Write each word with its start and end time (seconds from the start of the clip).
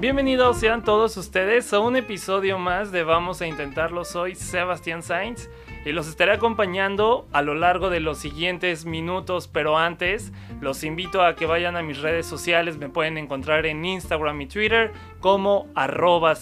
Bienvenidos 0.00 0.56
sean 0.56 0.82
todos 0.82 1.18
ustedes 1.18 1.70
a 1.74 1.78
un 1.78 1.94
episodio 1.94 2.58
más 2.58 2.90
de 2.90 3.02
Vamos 3.02 3.42
a 3.42 3.46
Intentarlo. 3.46 4.06
Soy 4.06 4.34
Sebastián 4.34 5.02
Sainz 5.02 5.50
y 5.84 5.92
los 5.92 6.08
estaré 6.08 6.32
acompañando 6.32 7.28
a 7.32 7.42
lo 7.42 7.54
largo 7.54 7.90
de 7.90 8.00
los 8.00 8.16
siguientes 8.16 8.86
minutos, 8.86 9.46
pero 9.46 9.76
antes 9.76 10.32
los 10.62 10.84
invito 10.84 11.22
a 11.22 11.36
que 11.36 11.44
vayan 11.44 11.76
a 11.76 11.82
mis 11.82 12.00
redes 12.00 12.24
sociales, 12.24 12.78
me 12.78 12.88
pueden 12.88 13.18
encontrar 13.18 13.66
en 13.66 13.84
Instagram 13.84 14.40
y 14.40 14.46
Twitter 14.46 14.92
como 15.20 15.68
arroba 15.74 16.32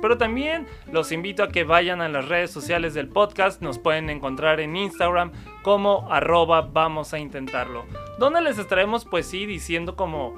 pero 0.00 0.16
también 0.16 0.66
los 0.90 1.12
invito 1.12 1.42
a 1.42 1.48
que 1.48 1.64
vayan 1.64 2.00
a 2.00 2.08
las 2.08 2.26
redes 2.28 2.50
sociales 2.50 2.94
del 2.94 3.08
podcast, 3.10 3.60
nos 3.60 3.78
pueden 3.78 4.08
encontrar 4.08 4.58
en 4.58 4.74
Instagram 4.74 5.32
como 5.62 6.10
arroba 6.10 6.62
vamos 6.62 7.12
a 7.12 7.18
intentarlo, 7.18 7.84
donde 8.18 8.40
les 8.40 8.56
estaremos 8.56 9.04
pues 9.04 9.26
sí 9.26 9.44
diciendo 9.44 9.96
como 9.96 10.34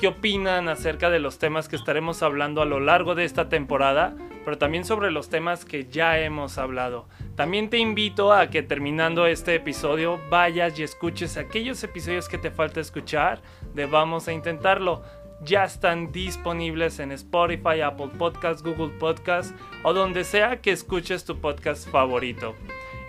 qué 0.00 0.08
opinan 0.08 0.68
acerca 0.70 1.10
de 1.10 1.18
los 1.18 1.38
temas 1.38 1.68
que 1.68 1.76
estaremos 1.76 2.22
hablando 2.22 2.62
a 2.62 2.64
lo 2.64 2.80
largo 2.80 3.14
de 3.14 3.26
esta 3.26 3.50
temporada, 3.50 4.16
pero 4.46 4.56
también 4.56 4.86
sobre 4.86 5.10
los 5.10 5.28
temas 5.28 5.66
que 5.66 5.84
ya 5.90 6.18
hemos 6.18 6.56
hablado. 6.56 7.06
También 7.36 7.68
te 7.68 7.76
invito 7.76 8.32
a 8.32 8.48
que 8.48 8.62
terminando 8.62 9.26
este 9.26 9.54
episodio 9.54 10.18
vayas 10.30 10.78
y 10.78 10.84
escuches 10.84 11.36
aquellos 11.36 11.84
episodios 11.84 12.28
que 12.30 12.38
te 12.38 12.50
falta 12.50 12.80
escuchar 12.80 13.42
de 13.74 13.84
Vamos 13.84 14.26
a 14.26 14.32
Intentarlo. 14.32 15.02
Ya 15.42 15.64
están 15.64 16.12
disponibles 16.12 16.98
en 16.98 17.12
Spotify, 17.12 17.82
Apple 17.82 18.10
Podcasts, 18.18 18.62
Google 18.62 18.96
Podcasts 18.98 19.54
o 19.82 19.92
donde 19.92 20.24
sea 20.24 20.62
que 20.62 20.70
escuches 20.70 21.26
tu 21.26 21.38
podcast 21.40 21.86
favorito. 21.90 22.54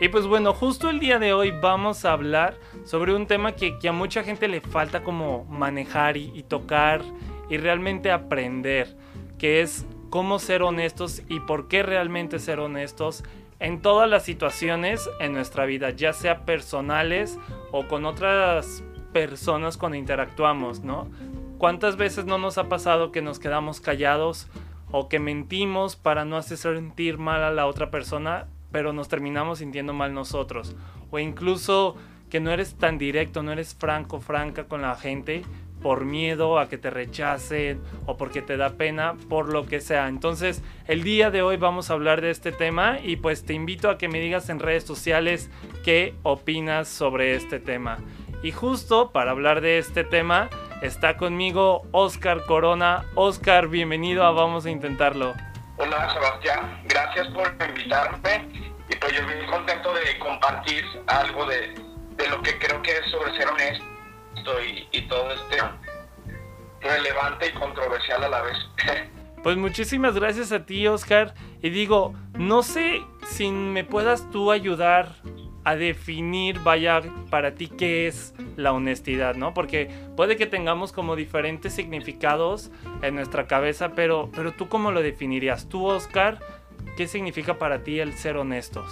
Y 0.01 0.09
pues 0.09 0.25
bueno, 0.25 0.51
justo 0.51 0.89
el 0.89 0.99
día 0.99 1.19
de 1.19 1.31
hoy 1.31 1.51
vamos 1.51 2.05
a 2.05 2.13
hablar 2.13 2.57
sobre 2.85 3.13
un 3.13 3.27
tema 3.27 3.51
que, 3.51 3.77
a 3.87 3.91
mucha 3.91 4.23
gente 4.23 4.47
le 4.47 4.59
falta 4.59 5.03
como 5.03 5.45
manejar 5.45 6.17
y, 6.17 6.41
tocar 6.41 7.03
y 7.51 7.57
realmente 7.57 8.11
aprender, 8.11 8.97
que 9.37 9.61
es 9.61 9.85
cómo 10.09 10.39
ser 10.39 10.63
honestos 10.63 11.21
y 11.29 11.39
por 11.41 11.67
qué 11.67 11.83
realmente 11.83 12.39
ser 12.39 12.59
honestos 12.59 13.23
en 13.59 13.79
todas 13.83 14.09
las 14.09 14.23
situaciones 14.23 15.07
en 15.19 15.33
nuestra 15.33 15.65
vida, 15.65 15.91
ya 15.91 16.13
sea 16.13 16.45
personales 16.45 17.37
o 17.71 17.87
con 17.87 18.05
otras 18.05 18.83
personas 19.13 19.77
cuando 19.77 19.99
interactuamos, 19.99 20.79
¿no? 20.79 21.11
¿Cuántas 21.59 21.95
veces 21.95 22.25
no 22.25 22.39
nos 22.39 22.57
ha 22.57 22.69
pasado 22.69 23.11
que 23.11 23.21
nos 23.21 23.37
quedamos 23.37 23.79
callados 23.81 24.47
o 24.89 25.09
que 25.09 25.19
mentimos 25.19 25.95
para 25.95 26.25
no 26.25 26.37
hacer 26.37 26.57
sentir 26.57 27.19
mal 27.19 27.43
a 27.43 27.51
la 27.51 27.67
otra 27.67 27.91
persona 27.91 28.47
pero 28.71 28.93
nos 28.93 29.07
terminamos 29.07 29.59
sintiendo 29.59 29.93
mal 29.93 30.13
nosotros. 30.13 30.75
O 31.09 31.19
incluso 31.19 31.95
que 32.29 32.39
no 32.39 32.51
eres 32.51 32.75
tan 32.75 32.97
directo, 32.97 33.43
no 33.43 33.51
eres 33.51 33.75
franco, 33.75 34.19
franca 34.19 34.63
con 34.63 34.81
la 34.81 34.95
gente 34.95 35.43
por 35.81 36.05
miedo 36.05 36.59
a 36.59 36.69
que 36.69 36.77
te 36.77 36.89
rechacen 36.89 37.81
o 38.05 38.17
porque 38.17 38.41
te 38.41 38.57
da 38.57 38.69
pena, 38.69 39.15
por 39.29 39.51
lo 39.51 39.65
que 39.65 39.81
sea. 39.81 40.07
Entonces, 40.07 40.63
el 40.87 41.03
día 41.03 41.31
de 41.31 41.41
hoy 41.41 41.57
vamos 41.57 41.89
a 41.89 41.93
hablar 41.93 42.21
de 42.21 42.29
este 42.29 42.51
tema 42.51 42.99
y 43.03 43.17
pues 43.17 43.45
te 43.45 43.53
invito 43.53 43.89
a 43.89 43.97
que 43.97 44.07
me 44.07 44.19
digas 44.19 44.49
en 44.49 44.59
redes 44.59 44.83
sociales 44.83 45.49
qué 45.83 46.15
opinas 46.23 46.87
sobre 46.87 47.35
este 47.35 47.59
tema. 47.59 47.97
Y 48.43 48.51
justo 48.51 49.11
para 49.11 49.31
hablar 49.31 49.61
de 49.61 49.77
este 49.77 50.03
tema 50.03 50.49
está 50.81 51.17
conmigo 51.17 51.83
Oscar 51.91 52.45
Corona. 52.45 53.05
Oscar, 53.15 53.67
bienvenido 53.67 54.23
a 54.23 54.31
Vamos 54.31 54.65
a 54.65 54.71
Intentarlo. 54.71 55.33
Hola 55.77 56.13
Sebastián, 56.13 56.83
gracias 56.87 57.27
por 57.29 57.55
invitarme 57.67 58.60
pues 59.01 59.13
yo 59.13 59.19
estoy 59.27 59.47
contento 59.47 59.93
de 59.93 60.19
compartir 60.19 60.85
algo 61.07 61.45
de, 61.47 61.73
lo 62.29 62.41
que 62.43 62.57
creo 62.59 62.81
que 62.83 62.91
es 62.91 63.11
sobre 63.11 63.35
ser 63.35 63.47
honesto 63.47 64.63
y, 64.63 64.87
y 64.91 65.01
todo 65.07 65.31
este 65.31 65.57
relevante 66.81 67.47
y 67.47 67.51
controversial 67.53 68.23
a 68.23 68.29
la 68.29 68.41
vez. 68.41 68.57
Pues 69.43 69.57
muchísimas 69.57 70.13
gracias 70.13 70.51
a 70.51 70.67
ti, 70.67 70.85
Oscar. 70.85 71.33
Y 71.63 71.71
digo, 71.71 72.13
no 72.37 72.61
sé 72.61 73.01
si 73.25 73.49
me 73.49 73.83
puedas 73.83 74.29
tú 74.29 74.51
ayudar 74.51 75.15
a 75.63 75.75
definir, 75.75 76.59
vaya, 76.59 77.01
para 77.31 77.55
ti 77.55 77.67
qué 77.67 78.07
es 78.07 78.35
la 78.55 78.71
honestidad, 78.71 79.35
¿no? 79.35 79.55
Porque 79.55 79.89
puede 80.15 80.37
que 80.37 80.45
tengamos 80.45 80.91
como 80.91 81.15
diferentes 81.15 81.73
significados 81.73 82.71
en 83.01 83.15
nuestra 83.15 83.47
cabeza, 83.47 83.93
pero, 83.95 84.29
pero 84.33 84.53
tú 84.53 84.69
cómo 84.69 84.91
lo 84.91 85.01
definirías? 85.01 85.69
Tú, 85.69 85.85
Oscar, 85.85 86.39
¿qué 86.97 87.07
significa 87.07 87.57
para 87.57 87.83
ti 87.83 87.99
el 87.99 88.17
ser 88.17 88.37
honestos? 88.37 88.91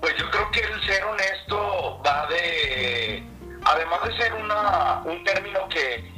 Pues 0.00 0.16
yo 0.16 0.30
creo 0.30 0.50
que 0.50 0.60
el 0.60 0.82
ser 0.84 1.04
honesto 1.04 2.02
va 2.06 2.26
de, 2.28 3.22
además 3.64 4.00
de 4.04 4.16
ser 4.16 4.32
un 4.34 5.24
término 5.24 5.68
que 5.68 6.10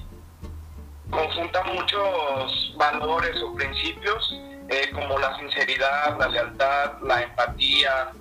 conjunta 1.13 1.63
muchos 1.65 2.75
valores 2.77 3.41
o 3.43 3.55
principios, 3.55 4.35
eh, 4.69 4.91
como 4.93 5.19
la 5.19 5.37
sinceridad, 5.39 6.19
la 6.19 6.29
lealtad, 6.29 6.93
la 7.03 7.23
empatía, 7.23 8.13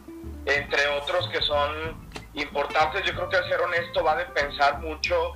entre 0.46 0.88
otros 0.88 1.28
que 1.30 1.42
son 1.42 2.10
importantes. 2.34 3.04
Yo 3.06 3.14
creo 3.14 3.30
que 3.30 3.38
el 3.38 3.50
ser 3.50 3.62
honesto 3.62 4.04
va 4.04 4.18
de 4.18 4.26
pensar 4.26 4.80
mucho 4.80 5.34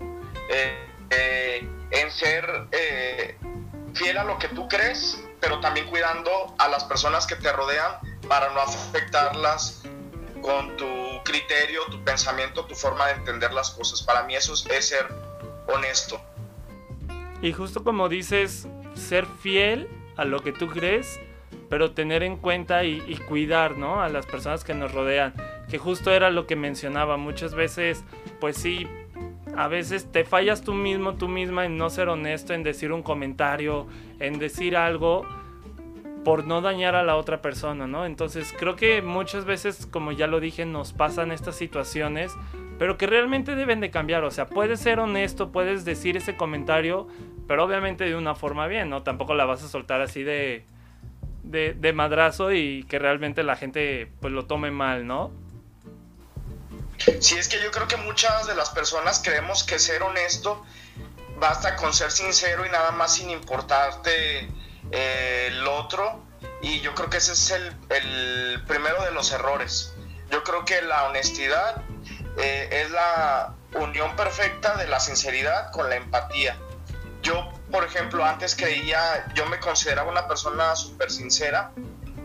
eh, 0.49 0.87
eh, 1.09 1.69
en 1.91 2.11
ser 2.11 2.45
fiel 3.93 4.17
a 4.17 4.25
lo 4.25 4.37
que 4.37 4.49
tú 4.49 4.67
crees, 4.67 5.23
pero 5.45 5.59
también 5.59 5.85
cuidando 5.87 6.55
a 6.57 6.67
las 6.67 6.85
personas 6.85 7.27
que 7.27 7.35
te 7.35 7.51
rodean 7.51 7.99
para 8.27 8.51
no 8.51 8.61
afectarlas 8.61 9.83
con 10.41 10.75
tu 10.75 10.87
criterio, 11.23 11.81
tu 11.91 12.03
pensamiento, 12.03 12.65
tu 12.65 12.73
forma 12.73 13.05
de 13.07 13.13
entender 13.13 13.53
las 13.53 13.69
cosas. 13.69 14.01
Para 14.01 14.23
mí 14.23 14.35
eso 14.35 14.53
es 14.53 14.87
ser 14.87 15.07
honesto. 15.67 16.19
Y 17.43 17.53
justo 17.53 17.83
como 17.83 18.09
dices, 18.09 18.67
ser 18.95 19.27
fiel 19.43 19.87
a 20.17 20.25
lo 20.25 20.41
que 20.41 20.51
tú 20.51 20.67
crees 20.67 21.19
pero 21.69 21.91
tener 21.91 22.23
en 22.23 22.37
cuenta 22.37 22.83
y, 22.83 22.99
cuidar, 23.27 23.77
¿no? 23.77 24.01
A 24.01 24.09
las 24.09 24.25
personas 24.25 24.63
que 24.63 24.73
nos 24.73 24.91
rodean, 24.91 25.33
que 25.69 25.77
justo 25.77 26.11
era 26.11 26.29
lo 26.29 26.47
que 26.47 26.55
mencionaba, 26.55 27.17
muchas 27.17 27.55
veces, 27.55 28.03
pues 28.39 28.57
sí, 28.57 28.87
a 29.57 29.67
veces 29.67 30.11
te 30.11 30.25
fallas 30.25 30.61
tú 30.61 30.73
mismo, 30.73 31.15
tú 31.15 31.27
misma 31.27 31.65
en 31.65 31.77
no 31.77 31.89
ser 31.89 32.09
honesto, 32.09 32.53
en 32.53 32.63
decir 32.63 32.91
un 32.91 33.03
comentario, 33.03 33.87
en 34.19 34.39
decir 34.39 34.77
algo 34.77 35.25
por 36.23 36.45
no 36.47 36.61
dañar 36.61 36.95
a 36.95 37.03
la 37.03 37.15
otra 37.17 37.41
persona, 37.41 37.85
¿no? 37.85 38.05
Entonces 38.05 38.53
creo 38.57 38.75
que 38.75 39.01
muchas 39.01 39.45
veces, 39.45 39.85
como 39.85 40.11
ya 40.11 40.27
lo 40.27 40.39
dije, 40.39 40.65
nos 40.65 40.91
pasan 40.91 41.31
estas 41.31 41.55
situaciones, 41.55 42.35
pero 42.79 42.97
que 42.97 43.07
realmente 43.07 43.55
deben 43.55 43.79
de 43.79 43.91
cambiar, 43.91 44.23
o 44.23 44.31
sea, 44.31 44.47
puedes 44.47 44.79
ser 44.79 44.99
honesto, 44.99 45.51
puedes 45.51 45.85
decir 45.85 46.17
ese 46.17 46.35
comentario, 46.35 47.07
pero 47.47 47.63
obviamente 47.63 48.05
de 48.05 48.15
una 48.15 48.33
forma 48.33 48.67
bien, 48.67 48.89
¿no? 48.89 49.03
Tampoco 49.03 49.35
la 49.35 49.45
vas 49.45 49.63
a 49.63 49.67
soltar 49.67 50.01
así 50.01 50.23
de 50.23 50.65
de, 51.45 51.93
madrazo 51.93 52.51
y 52.53 52.83
que 52.83 52.99
realmente 52.99 53.43
la 53.43 53.55
gente 53.55 54.07
pues 54.19 54.33
lo 54.33 54.45
tome 54.45 54.71
mal, 54.71 55.05
¿no? 55.07 55.31
Sí, 57.19 57.37
es 57.37 57.47
que 57.47 57.61
yo 57.61 57.71
creo 57.71 57.87
que 57.87 57.97
muchas 57.97 58.47
de 58.47 58.55
las 58.55 58.69
personas 58.69 59.21
creemos 59.23 59.63
que 59.63 59.79
ser 59.79 60.03
honesto 60.03 60.65
basta 61.37 61.75
con 61.75 61.93
ser 61.93 62.11
sincero 62.11 62.65
y 62.65 62.69
nada 62.69 62.91
más 62.91 63.15
sin 63.15 63.29
importarte 63.29 64.49
eh, 64.91 65.47
el 65.47 65.67
otro. 65.67 66.23
Y 66.61 66.79
yo 66.81 66.95
creo 66.95 67.09
que 67.09 67.17
ese 67.17 67.33
es 67.33 67.51
el, 67.51 68.63
primero 68.67 69.03
de 69.03 69.11
los 69.11 69.31
errores. 69.31 69.93
Yo 70.31 70.43
creo 70.43 70.65
que 70.65 70.81
la 70.81 71.05
honestidad 71.05 71.81
eh, 72.37 72.69
es 72.83 72.91
la 72.91 73.53
unión 73.73 74.15
perfecta 74.15 74.75
de 74.77 74.87
la 74.87 74.99
sinceridad 74.99 75.71
con 75.71 75.89
la 75.89 75.95
empatía. 75.97 76.57
Yo 77.21 77.51
por 77.71 77.83
ejemplo, 77.83 78.23
antes 78.23 78.55
creía, 78.55 79.25
yo 79.33 79.45
me 79.47 79.59
consideraba 79.59 80.09
una 80.09 80.27
persona 80.27 80.75
súper 80.75 81.11
sincera, 81.11 81.71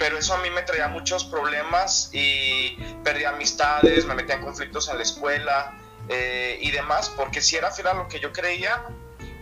pero 0.00 0.16
eso 0.16 0.34
a 0.34 0.38
mí 0.38 0.48
me 0.48 0.62
traía 0.62 0.88
muchos 0.88 1.24
problemas 1.24 2.08
y 2.14 2.74
perdí 3.04 3.24
amistades, 3.24 4.06
me 4.06 4.14
metía 4.14 4.36
en 4.36 4.42
conflictos 4.42 4.88
en 4.88 4.96
la 4.96 5.02
escuela 5.02 5.78
eh, 6.08 6.58
y 6.62 6.70
demás, 6.70 7.12
porque 7.14 7.42
si 7.42 7.56
era 7.56 7.70
fiel 7.70 7.88
a 7.88 7.92
lo 7.92 8.08
que 8.08 8.18
yo 8.18 8.32
creía, 8.32 8.82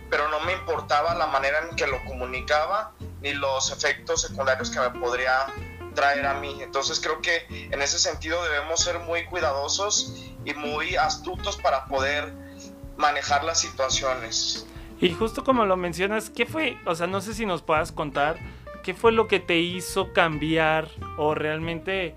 pero 0.09 0.27
no 0.27 0.41
me 0.41 0.51
importaba 0.51 1.15
la 1.15 1.27
manera 1.27 1.59
en 1.69 1.77
que 1.77 1.87
lo 1.87 2.03
comunicaba 2.03 2.91
ni 3.21 3.33
los 3.33 3.71
efectos 3.71 4.23
secundarios 4.23 4.69
que 4.69 4.81
me 4.81 4.89
podría 4.99 5.45
traer 5.95 6.25
a 6.25 6.33
mí. 6.33 6.61
Entonces 6.61 6.99
creo 6.99 7.21
que 7.21 7.45
en 7.49 7.81
ese 7.81 7.97
sentido 7.97 8.43
debemos 8.43 8.81
ser 8.81 8.99
muy 8.99 9.25
cuidadosos 9.27 10.13
y 10.43 10.53
muy 10.55 10.97
astutos 10.97 11.55
para 11.55 11.85
poder 11.85 12.33
manejar 12.97 13.45
las 13.45 13.61
situaciones. 13.61 14.67
Y 14.99 15.13
justo 15.13 15.45
como 15.45 15.63
lo 15.63 15.77
mencionas, 15.77 16.29
¿qué 16.29 16.45
fue? 16.45 16.77
O 16.85 16.95
sea, 16.95 17.07
no 17.07 17.21
sé 17.21 17.33
si 17.33 17.45
nos 17.45 17.61
puedas 17.61 17.93
contar, 17.93 18.37
¿qué 18.89 18.95
fue 18.95 19.11
lo 19.11 19.27
que 19.27 19.39
te 19.39 19.59
hizo 19.59 20.13
cambiar 20.13 20.89
o 21.17 21.35
realmente 21.35 22.15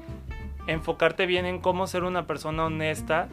enfocarte 0.67 1.27
bien 1.27 1.45
en 1.45 1.61
cómo 1.61 1.87
ser 1.87 2.03
una 2.03 2.27
persona 2.27 2.65
honesta 2.65 3.29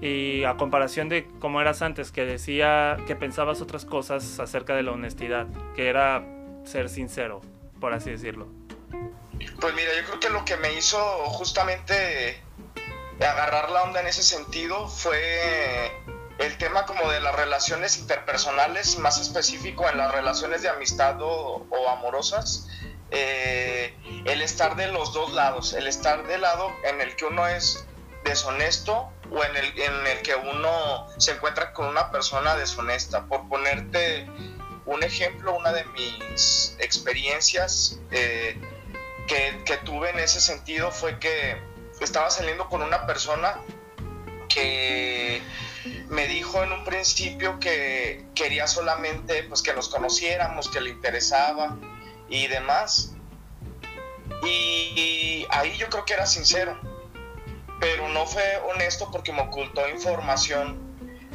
y 0.00 0.42
a 0.42 0.56
comparación 0.56 1.08
de 1.08 1.28
cómo 1.38 1.60
eras 1.60 1.80
antes, 1.80 2.10
que 2.10 2.24
decía 2.24 2.96
que 3.06 3.14
pensabas 3.14 3.60
otras 3.60 3.84
cosas 3.84 4.40
acerca 4.40 4.74
de 4.74 4.82
la 4.82 4.90
honestidad, 4.90 5.46
que 5.76 5.86
era 5.86 6.26
ser 6.64 6.88
sincero, 6.88 7.40
por 7.78 7.92
así 7.92 8.10
decirlo. 8.10 8.48
Pues 9.60 9.72
mira, 9.72 9.90
yo 10.00 10.08
creo 10.08 10.18
que 10.18 10.30
lo 10.30 10.44
que 10.44 10.56
me 10.56 10.74
hizo 10.74 10.98
justamente 11.26 12.42
agarrar 13.20 13.70
la 13.70 13.84
onda 13.84 14.00
en 14.00 14.08
ese 14.08 14.24
sentido 14.24 14.88
fue 14.88 15.92
el 16.40 16.56
tema 16.56 16.86
como 16.86 17.10
de 17.10 17.20
las 17.20 17.34
relaciones 17.34 17.98
interpersonales, 17.98 18.98
más 18.98 19.20
específico 19.20 19.86
en 19.90 19.98
las 19.98 20.10
relaciones 20.10 20.62
de 20.62 20.70
amistad 20.70 21.16
o, 21.20 21.66
amorosas, 21.90 22.66
eh, 23.10 23.94
el 24.24 24.40
estar 24.40 24.74
de 24.74 24.86
los 24.86 25.12
dos 25.12 25.34
lados, 25.34 25.74
el 25.74 25.86
estar 25.86 26.26
del 26.26 26.40
lado 26.40 26.72
en 26.84 27.02
el 27.02 27.14
que 27.14 27.26
uno 27.26 27.46
es 27.46 27.84
deshonesto 28.24 29.12
o 29.30 29.44
en 29.44 29.54
el, 29.54 29.66
en 29.80 30.06
el 30.06 30.22
que 30.22 30.34
uno 30.34 31.06
se 31.18 31.32
encuentra 31.32 31.74
con 31.74 31.88
una 31.88 32.10
persona 32.10 32.56
deshonesta. 32.56 33.26
Por 33.26 33.46
ponerte 33.46 34.26
un 34.86 35.02
ejemplo, 35.02 35.54
una 35.54 35.72
de 35.72 35.84
mis 35.84 36.74
experiencias 36.78 38.00
eh, 38.12 38.58
que, 39.28 39.62
que 39.66 39.76
tuve 39.78 40.08
en 40.08 40.18
ese 40.18 40.40
sentido 40.40 40.90
fue 40.90 41.18
que 41.18 41.60
estaba 42.00 42.30
saliendo 42.30 42.66
con 42.70 42.80
una 42.80 43.06
persona 43.06 43.60
que 44.48 45.42
me 46.08 46.26
dijo 46.26 46.62
en 46.62 46.72
un 46.72 46.84
principio 46.84 47.58
que 47.58 48.26
quería 48.34 48.66
solamente 48.66 49.42
pues 49.44 49.62
que 49.62 49.72
nos 49.72 49.88
conociéramos, 49.88 50.68
que 50.68 50.80
le 50.80 50.90
interesaba 50.90 51.76
y 52.28 52.46
demás. 52.46 53.12
Y, 54.42 55.46
ahí 55.50 55.76
yo 55.76 55.88
creo 55.88 56.04
que 56.04 56.14
era 56.14 56.26
sincero, 56.26 56.78
pero 57.78 58.08
no 58.08 58.26
fue 58.26 58.58
honesto 58.70 59.10
porque 59.10 59.32
me 59.32 59.42
ocultó 59.42 59.88
información. 59.88 60.88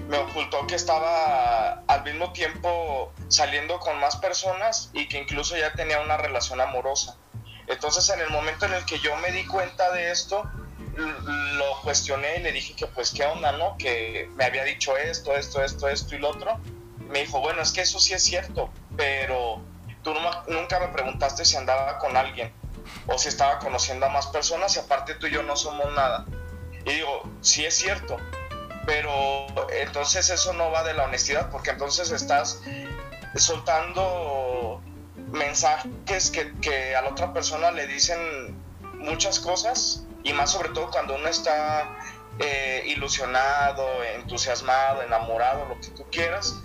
Me 0.07 0.17
ocultó 0.19 0.67
que 0.67 0.75
estaba 0.75 1.83
al 1.87 2.03
mismo 2.03 2.31
tiempo 2.31 3.11
saliendo 3.27 3.79
con 3.79 3.99
más 3.99 4.17
personas 4.17 4.91
y 4.93 5.07
que 5.07 5.17
incluso 5.17 5.57
ya 5.57 5.73
tenía 5.73 5.99
una 6.01 6.17
relación 6.17 6.61
amorosa. 6.61 7.17
Entonces 7.67 8.07
en 8.09 8.19
el 8.19 8.29
momento 8.29 8.67
en 8.67 8.73
el 8.73 8.85
que 8.85 8.99
yo 8.99 9.15
me 9.17 9.31
di 9.31 9.45
cuenta 9.47 9.91
de 9.91 10.11
esto, 10.11 10.47
lo 10.97 11.81
cuestioné 11.81 12.37
y 12.37 12.43
le 12.43 12.51
dije 12.51 12.73
que 12.75 12.87
pues 12.87 13.11
qué 13.11 13.25
onda, 13.25 13.51
¿no? 13.53 13.77
Que 13.77 14.29
me 14.35 14.45
había 14.45 14.63
dicho 14.63 14.95
esto, 14.97 15.33
esto, 15.35 15.63
esto, 15.63 15.87
esto 15.89 16.15
y 16.15 16.19
lo 16.19 16.29
otro. 16.29 16.59
Me 17.09 17.19
dijo, 17.19 17.39
bueno, 17.39 17.61
es 17.61 17.71
que 17.71 17.81
eso 17.81 17.99
sí 17.99 18.13
es 18.13 18.23
cierto, 18.23 18.69
pero 18.95 19.61
tú 20.03 20.13
nunca 20.47 20.79
me 20.79 20.87
preguntaste 20.89 21.45
si 21.45 21.55
andaba 21.57 21.99
con 21.99 22.15
alguien 22.15 22.51
o 23.07 23.17
si 23.17 23.27
estaba 23.27 23.59
conociendo 23.59 24.05
a 24.05 24.09
más 24.09 24.27
personas 24.27 24.75
y 24.75 24.79
aparte 24.79 25.15
tú 25.15 25.27
y 25.27 25.31
yo 25.31 25.43
no 25.43 25.55
somos 25.55 25.93
nada. 25.93 26.25
Y 26.85 26.93
digo, 26.93 27.23
sí 27.41 27.65
es 27.65 27.75
cierto, 27.75 28.17
pero 28.85 29.47
entonces 29.71 30.29
eso 30.29 30.53
no 30.53 30.71
va 30.71 30.83
de 30.83 30.93
la 30.93 31.03
honestidad 31.03 31.49
porque 31.49 31.71
entonces 31.71 32.11
estás 32.11 32.61
soltando 33.35 34.81
mensajes 35.31 36.31
que, 36.31 36.53
que 36.61 36.95
a 36.95 37.01
la 37.01 37.09
otra 37.09 37.33
persona 37.33 37.71
le 37.71 37.87
dicen 37.87 38.57
muchas 38.99 39.39
cosas 39.39 40.05
y 40.25 40.33
más 40.33 40.51
sobre 40.51 40.69
todo 40.69 40.89
cuando 40.89 41.15
uno 41.15 41.27
está 41.29 41.97
eh, 42.39 42.83
ilusionado, 42.87 44.03
entusiasmado, 44.03 45.03
enamorado, 45.03 45.65
lo 45.67 45.79
que 45.79 45.89
tú 45.89 46.03
quieras, 46.11 46.61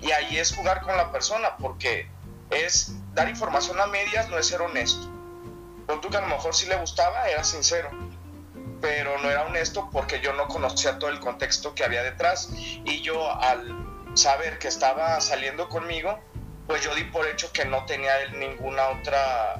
y 0.00 0.12
ahí 0.12 0.38
es 0.38 0.54
jugar 0.54 0.80
con 0.80 0.96
la 0.96 1.12
persona, 1.12 1.56
porque 1.58 2.08
es 2.50 2.94
dar 3.12 3.28
información 3.28 3.78
a 3.80 3.86
medias, 3.86 4.28
no 4.30 4.38
es 4.38 4.46
ser 4.46 4.62
honesto. 4.62 5.10
Con 5.86 6.00
tú 6.00 6.08
que 6.08 6.16
a 6.16 6.20
lo 6.20 6.28
mejor 6.28 6.54
sí 6.54 6.66
le 6.66 6.76
gustaba, 6.76 7.28
era 7.28 7.42
sincero, 7.42 7.90
pero 8.80 9.18
no 9.18 9.28
era 9.28 9.44
honesto 9.44 9.90
porque 9.92 10.20
yo 10.20 10.32
no 10.32 10.46
conocía 10.46 10.98
todo 10.98 11.10
el 11.10 11.18
contexto 11.18 11.74
que 11.74 11.84
había 11.84 12.04
detrás, 12.04 12.50
y 12.54 13.02
yo 13.02 13.30
al 13.42 13.76
saber 14.14 14.60
que 14.60 14.68
estaba 14.68 15.20
saliendo 15.20 15.68
conmigo, 15.68 16.16
pues 16.68 16.82
yo 16.84 16.94
di 16.94 17.02
por 17.04 17.26
hecho 17.26 17.52
que 17.52 17.64
no 17.64 17.84
tenía 17.86 18.22
él 18.22 18.38
ninguna 18.38 18.88
otra 18.90 19.56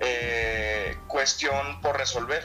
eh, 0.00 0.96
cuestión 1.06 1.80
por 1.80 1.96
resolver. 1.96 2.42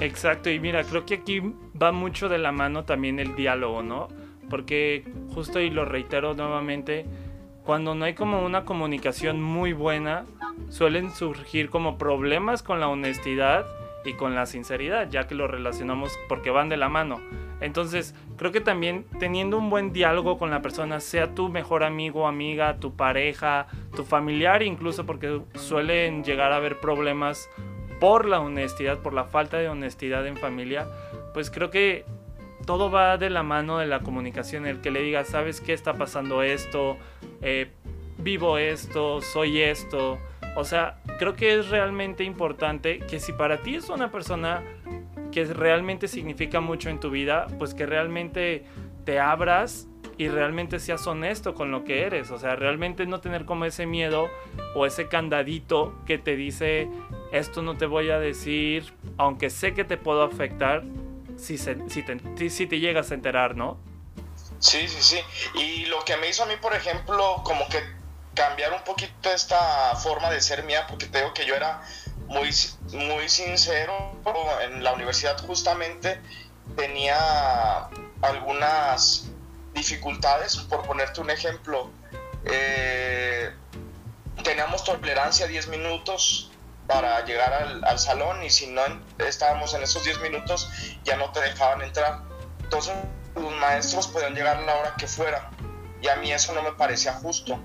Exacto, 0.00 0.50
y 0.50 0.58
mira, 0.58 0.82
creo 0.84 1.04
que 1.04 1.14
aquí 1.14 1.42
va 1.80 1.92
mucho 1.92 2.28
de 2.28 2.38
la 2.38 2.52
mano 2.52 2.84
también 2.84 3.18
el 3.18 3.36
diálogo, 3.36 3.82
¿no? 3.82 4.08
Porque 4.48 5.04
justo 5.34 5.60
y 5.60 5.70
lo 5.70 5.84
reitero 5.84 6.34
nuevamente, 6.34 7.04
cuando 7.64 7.94
no 7.94 8.04
hay 8.04 8.14
como 8.14 8.44
una 8.44 8.64
comunicación 8.64 9.42
muy 9.42 9.72
buena, 9.72 10.24
suelen 10.70 11.10
surgir 11.10 11.70
como 11.70 11.98
problemas 11.98 12.62
con 12.62 12.80
la 12.80 12.88
honestidad 12.88 13.66
y 14.04 14.14
con 14.14 14.34
la 14.34 14.46
sinceridad, 14.46 15.08
ya 15.10 15.26
que 15.26 15.34
lo 15.34 15.46
relacionamos 15.46 16.18
porque 16.28 16.50
van 16.50 16.68
de 16.68 16.76
la 16.76 16.88
mano. 16.88 17.20
Entonces, 17.60 18.14
creo 18.36 18.52
que 18.52 18.60
también 18.60 19.04
teniendo 19.18 19.58
un 19.58 19.68
buen 19.68 19.92
diálogo 19.92 20.38
con 20.38 20.50
la 20.50 20.62
persona, 20.62 21.00
sea 21.00 21.34
tu 21.34 21.48
mejor 21.48 21.84
amigo, 21.84 22.26
amiga, 22.26 22.78
tu 22.78 22.96
pareja, 22.96 23.66
tu 23.94 24.04
familiar, 24.04 24.62
incluso 24.62 25.04
porque 25.04 25.42
suelen 25.54 26.24
llegar 26.24 26.52
a 26.52 26.56
haber 26.56 26.80
problemas 26.80 27.50
por 28.00 28.26
la 28.26 28.40
honestidad, 28.40 28.98
por 28.98 29.12
la 29.12 29.24
falta 29.24 29.58
de 29.58 29.68
honestidad 29.68 30.26
en 30.26 30.38
familia, 30.38 30.88
pues 31.34 31.50
creo 31.50 31.70
que 31.70 32.06
todo 32.64 32.90
va 32.90 33.18
de 33.18 33.28
la 33.28 33.42
mano 33.42 33.78
de 33.78 33.86
la 33.86 34.00
comunicación, 34.00 34.66
el 34.66 34.80
que 34.80 34.90
le 34.90 35.02
diga, 35.02 35.24
¿sabes 35.24 35.60
qué 35.60 35.74
está 35.74 35.94
pasando 35.94 36.42
esto? 36.42 36.96
Eh, 37.42 37.70
vivo 38.18 38.58
esto, 38.58 39.20
soy 39.20 39.60
esto. 39.60 40.18
O 40.56 40.64
sea, 40.64 40.98
creo 41.18 41.34
que 41.34 41.58
es 41.58 41.68
realmente 41.68 42.24
importante 42.24 42.98
que 42.98 43.20
si 43.20 43.32
para 43.32 43.58
ti 43.58 43.76
es 43.76 43.88
una 43.88 44.10
persona 44.10 44.62
que 45.30 45.44
realmente 45.44 46.08
significa 46.08 46.60
mucho 46.60 46.90
en 46.90 47.00
tu 47.00 47.10
vida, 47.10 47.46
pues 47.58 47.74
que 47.74 47.86
realmente 47.86 48.64
te 49.04 49.20
abras 49.20 49.86
y 50.18 50.28
realmente 50.28 50.80
seas 50.80 51.06
honesto 51.06 51.54
con 51.54 51.70
lo 51.70 51.84
que 51.84 52.02
eres. 52.02 52.30
O 52.30 52.38
sea, 52.38 52.56
realmente 52.56 53.06
no 53.06 53.20
tener 53.20 53.44
como 53.44 53.64
ese 53.64 53.86
miedo 53.86 54.28
o 54.74 54.86
ese 54.86 55.08
candadito 55.08 55.94
que 56.04 56.18
te 56.18 56.36
dice, 56.36 56.88
esto 57.32 57.62
no 57.62 57.76
te 57.76 57.86
voy 57.86 58.10
a 58.10 58.18
decir, 58.18 58.92
aunque 59.16 59.50
sé 59.50 59.72
que 59.72 59.84
te 59.84 59.96
puedo 59.96 60.22
afectar 60.22 60.82
si, 61.36 61.56
te, 61.56 62.50
si 62.50 62.66
te 62.66 62.80
llegas 62.80 63.10
a 63.10 63.14
enterar, 63.14 63.56
¿no? 63.56 63.78
Sí, 64.58 64.86
sí, 64.88 65.00
sí. 65.00 65.58
Y 65.58 65.86
lo 65.86 66.04
que 66.04 66.18
me 66.18 66.28
hizo 66.28 66.42
a 66.42 66.46
mí, 66.46 66.54
por 66.60 66.74
ejemplo, 66.74 67.40
como 67.42 67.66
que 67.68 67.78
cambiar 68.34 68.72
un 68.72 68.82
poquito 68.84 69.30
esta 69.30 69.94
forma 69.96 70.30
de 70.30 70.40
ser 70.40 70.62
mía, 70.64 70.86
porque 70.88 71.06
te 71.06 71.18
digo 71.18 71.34
que 71.34 71.46
yo 71.46 71.54
era 71.54 71.82
muy, 72.26 72.50
muy 72.92 73.28
sincero, 73.28 74.16
en 74.62 74.84
la 74.84 74.92
universidad 74.92 75.38
justamente 75.46 76.20
tenía 76.76 77.88
algunas 78.22 79.30
dificultades, 79.74 80.56
por 80.56 80.82
ponerte 80.82 81.20
un 81.20 81.30
ejemplo, 81.30 81.90
eh, 82.44 83.52
teníamos 84.42 84.84
tolerancia 84.84 85.46
10 85.46 85.68
minutos 85.68 86.50
para 86.86 87.24
llegar 87.24 87.52
al, 87.52 87.98
salón 87.98 88.42
y 88.42 88.50
si 88.50 88.66
no 88.66 88.82
estábamos 89.18 89.74
en 89.74 89.82
esos 89.82 90.02
10 90.02 90.20
minutos 90.20 90.68
ya 91.04 91.16
no 91.16 91.30
te 91.30 91.40
dejaban 91.40 91.82
entrar. 91.82 92.22
Entonces 92.62 92.94
los 93.34 93.52
maestros 93.54 94.08
podían 94.08 94.34
llegar 94.34 94.56
a 94.56 94.62
la 94.62 94.74
hora 94.76 94.94
que 94.96 95.06
fuera 95.06 95.50
y 96.02 96.08
a 96.08 96.16
mí 96.16 96.32
eso 96.32 96.52
no 96.52 96.62
me 96.62 96.72
parecía 96.72 97.12
justo. 97.14 97.60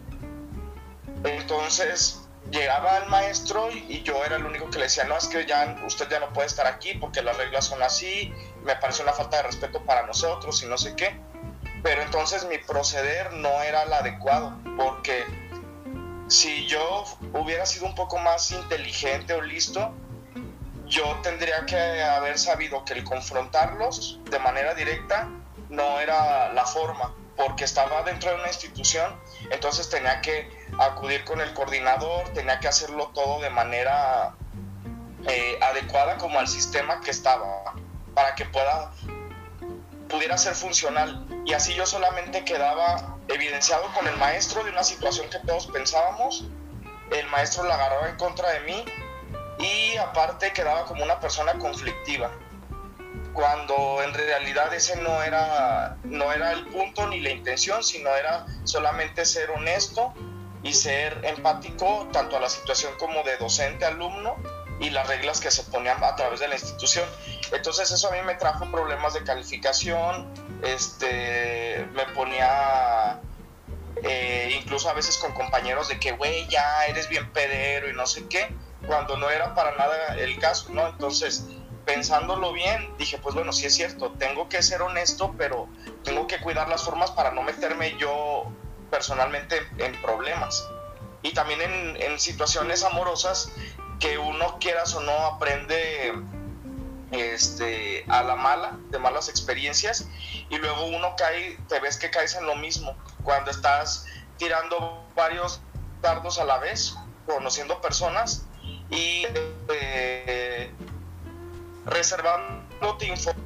Entonces 1.45 2.21
llegaba 2.49 2.97
el 2.97 3.05
maestro 3.07 3.69
y, 3.69 4.01
yo 4.01 4.25
era 4.25 4.37
el 4.37 4.45
único 4.47 4.67
que 4.71 4.79
le 4.79 4.85
decía, 4.85 5.03
no, 5.03 5.15
es 5.15 5.27
que 5.27 5.45
ya 5.45 5.75
usted 5.85 6.09
ya 6.09 6.19
no 6.19 6.33
puede 6.33 6.47
estar 6.47 6.65
aquí 6.65 6.95
porque 6.95 7.21
las 7.21 7.37
reglas 7.37 7.65
son 7.65 7.83
así, 7.83 8.33
me 8.63 8.75
parece 8.77 9.03
una 9.03 9.13
falta 9.13 9.37
de 9.37 9.43
respeto 9.43 9.79
para 9.85 10.07
nosotros 10.07 10.63
y 10.63 10.65
no 10.65 10.75
sé 10.79 10.95
qué. 10.95 11.15
Pero 11.83 12.01
entonces 12.01 12.45
mi 12.45 12.57
proceder 12.57 13.31
no 13.33 13.61
era 13.61 13.83
el 13.83 13.93
adecuado, 13.93 14.57
porque 14.75 15.23
si 16.29 16.65
yo 16.65 17.03
hubiera 17.33 17.67
sido 17.67 17.85
un 17.85 17.93
poco 17.93 18.17
más 18.17 18.49
inteligente 18.49 19.35
o 19.35 19.41
listo, 19.43 19.93
yo 20.87 21.05
tendría 21.21 21.63
que 21.67 22.01
haber 22.01 22.39
sabido 22.39 22.83
que 22.85 22.93
el 22.93 23.03
confrontarlos 23.03 24.19
de 24.31 24.39
manera 24.39 24.73
directa 24.73 25.29
no 25.69 25.99
era 25.99 26.51
la 26.53 26.65
forma, 26.65 27.13
porque 27.37 27.65
estaba 27.65 28.01
dentro 28.01 28.31
de 28.31 28.37
una 28.37 28.47
institución, 28.47 29.15
entonces 29.51 29.89
tenía 29.89 30.21
que 30.21 30.49
acudir 30.79 31.23
con 31.23 31.41
el 31.41 31.53
coordinador, 31.53 32.29
tenía 32.33 32.59
que 32.59 32.67
hacerlo 32.67 33.11
todo 33.13 33.41
de 33.41 33.49
manera 33.49 34.35
eh, 35.27 35.59
adecuada 35.61 36.17
como 36.17 36.39
al 36.39 36.47
sistema 36.47 37.01
que 37.01 37.11
estaba, 37.11 37.73
para 38.13 38.35
que 38.35 38.45
pueda 38.45 38.91
pudiera 40.09 40.37
ser 40.37 40.55
funcional. 40.55 41.25
Y 41.45 41.53
así 41.53 41.73
yo 41.73 41.85
solamente 41.85 42.43
quedaba 42.43 43.17
evidenciado 43.27 43.91
con 43.93 44.07
el 44.07 44.15
maestro 44.17 44.63
de 44.63 44.71
una 44.71 44.83
situación 44.83 45.29
que 45.29 45.39
todos 45.39 45.67
pensábamos, 45.67 46.45
el 47.11 47.27
maestro 47.27 47.63
la 47.63 47.75
agarraba 47.75 48.09
en 48.09 48.15
contra 48.15 48.49
de 48.51 48.59
mí 48.61 48.85
y 49.59 49.97
aparte 49.97 50.51
quedaba 50.53 50.85
como 50.85 51.03
una 51.03 51.19
persona 51.19 51.53
conflictiva. 51.53 52.31
Cuando 53.35 54.01
en 54.01 54.13
realidad 54.13 54.73
ese 54.73 54.95
no 55.01 55.21
era, 55.21 55.97
no 56.03 56.31
era 56.31 56.53
el 56.53 56.65
punto 56.67 57.05
ni 57.07 57.19
la 57.19 57.31
intención, 57.31 57.83
sino 57.83 58.09
era 58.15 58.45
solamente 58.63 59.25
ser 59.25 59.51
honesto 59.51 60.13
y 60.63 60.73
ser 60.73 61.19
empático 61.23 62.07
tanto 62.13 62.37
a 62.37 62.39
la 62.39 62.49
situación 62.49 62.93
como 62.97 63.23
de 63.23 63.35
docente-alumno 63.35 64.37
y 64.79 64.89
las 64.89 65.07
reglas 65.07 65.41
que 65.41 65.51
se 65.51 65.63
ponían 65.63 66.01
a 66.01 66.15
través 66.15 66.39
de 66.39 66.47
la 66.47 66.55
institución. 66.55 67.07
Entonces 67.51 67.91
eso 67.91 68.07
a 68.07 68.11
mí 68.11 68.21
me 68.25 68.35
trajo 68.35 68.71
problemas 68.71 69.13
de 69.13 69.23
calificación, 69.23 70.33
este, 70.63 71.85
me 71.91 72.05
ponía 72.15 73.19
eh, 74.01 74.57
incluso 74.61 74.89
a 74.89 74.93
veces 74.93 75.17
con 75.17 75.33
compañeros 75.33 75.89
de 75.89 75.99
que, 75.99 76.13
güey, 76.13 76.47
ya 76.47 76.85
eres 76.85 77.09
bien 77.09 77.29
pedero 77.33 77.89
y 77.89 77.93
no 77.93 78.07
sé 78.07 78.29
qué, 78.29 78.47
cuando 78.87 79.17
no 79.17 79.29
era 79.29 79.53
para 79.55 79.75
nada 79.75 80.15
el 80.17 80.39
caso, 80.39 80.69
¿no? 80.69 80.87
Entonces, 80.87 81.45
pensándolo 81.85 82.51
bien, 82.51 82.93
dije, 82.97 83.17
pues 83.17 83.35
bueno, 83.35 83.53
sí 83.53 83.65
es 83.65 83.75
cierto, 83.75 84.11
tengo 84.13 84.49
que 84.49 84.61
ser 84.63 84.81
honesto, 84.81 85.33
pero 85.37 85.67
tengo 86.03 86.27
que 86.27 86.39
cuidar 86.39 86.67
las 86.67 86.83
formas 86.83 87.11
para 87.11 87.31
no 87.31 87.43
meterme 87.43 87.95
yo 87.97 88.51
personalmente 88.89 89.55
en 89.77 89.99
problemas. 90.01 90.67
Y 91.21 91.33
también 91.33 91.61
en, 91.61 92.01
en 92.01 92.19
situaciones 92.19 92.83
amorosas 92.83 93.51
que 93.99 94.17
uno 94.17 94.57
quieras 94.59 94.93
o 94.95 95.01
no 95.01 95.11
aprende 95.25 96.13
este, 97.11 98.05
a 98.07 98.23
la 98.23 98.35
mala, 98.35 98.77
de 98.89 98.99
malas 98.99 99.29
experiencias, 99.29 100.07
y 100.49 100.57
luego 100.57 100.85
uno 100.85 101.15
cae, 101.17 101.57
te 101.67 101.79
ves 101.79 101.97
que 101.97 102.09
caes 102.09 102.35
en 102.35 102.45
lo 102.45 102.55
mismo, 102.55 102.95
cuando 103.23 103.51
estás 103.51 104.05
tirando 104.37 105.05
varios 105.15 105.61
dardos 106.01 106.39
a 106.39 106.45
la 106.45 106.57
vez, 106.57 106.95
conociendo 107.25 107.81
personas 107.81 108.45
y 108.89 109.25
eh, 109.69 110.71
reservándote 111.85 113.05
información, 113.05 113.45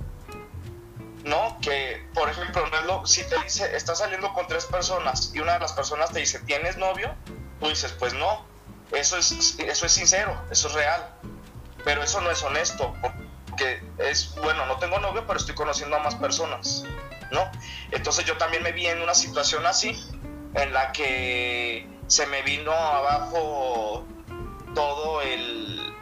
¿no? 1.23 1.57
Que, 1.61 2.07
por 2.13 2.29
ejemplo, 2.29 2.65
si 3.05 3.23
te 3.25 3.37
dice, 3.43 3.75
estás 3.75 3.99
saliendo 3.99 4.33
con 4.33 4.47
tres 4.47 4.65
personas 4.65 5.31
y 5.33 5.39
una 5.39 5.53
de 5.53 5.59
las 5.59 5.73
personas 5.73 6.11
te 6.11 6.19
dice, 6.19 6.39
¿tienes 6.39 6.77
novio? 6.77 7.13
Tú 7.59 7.67
dices, 7.67 7.91
pues 7.93 8.13
no, 8.13 8.45
eso 8.91 9.17
es, 9.17 9.59
eso 9.59 9.85
es 9.85 9.91
sincero, 9.91 10.41
eso 10.49 10.69
es 10.69 10.73
real, 10.73 11.09
pero 11.83 12.01
eso 12.01 12.21
no 12.21 12.31
es 12.31 12.41
honesto, 12.41 12.95
porque 13.01 13.83
es, 13.97 14.33
bueno, 14.35 14.65
no 14.65 14.77
tengo 14.77 14.99
novio, 14.99 15.25
pero 15.27 15.37
estoy 15.37 15.55
conociendo 15.55 15.97
a 15.97 15.99
más 15.99 16.15
personas, 16.15 16.85
¿no? 17.31 17.51
Entonces 17.91 18.25
yo 18.25 18.37
también 18.37 18.63
me 18.63 18.71
vi 18.71 18.87
en 18.87 19.01
una 19.01 19.13
situación 19.13 19.65
así, 19.65 20.01
en 20.55 20.73
la 20.73 20.91
que 20.93 21.87
se 22.07 22.25
me 22.27 22.41
vino 22.41 22.71
abajo 22.71 24.05
todo 24.73 25.21
el 25.21 25.93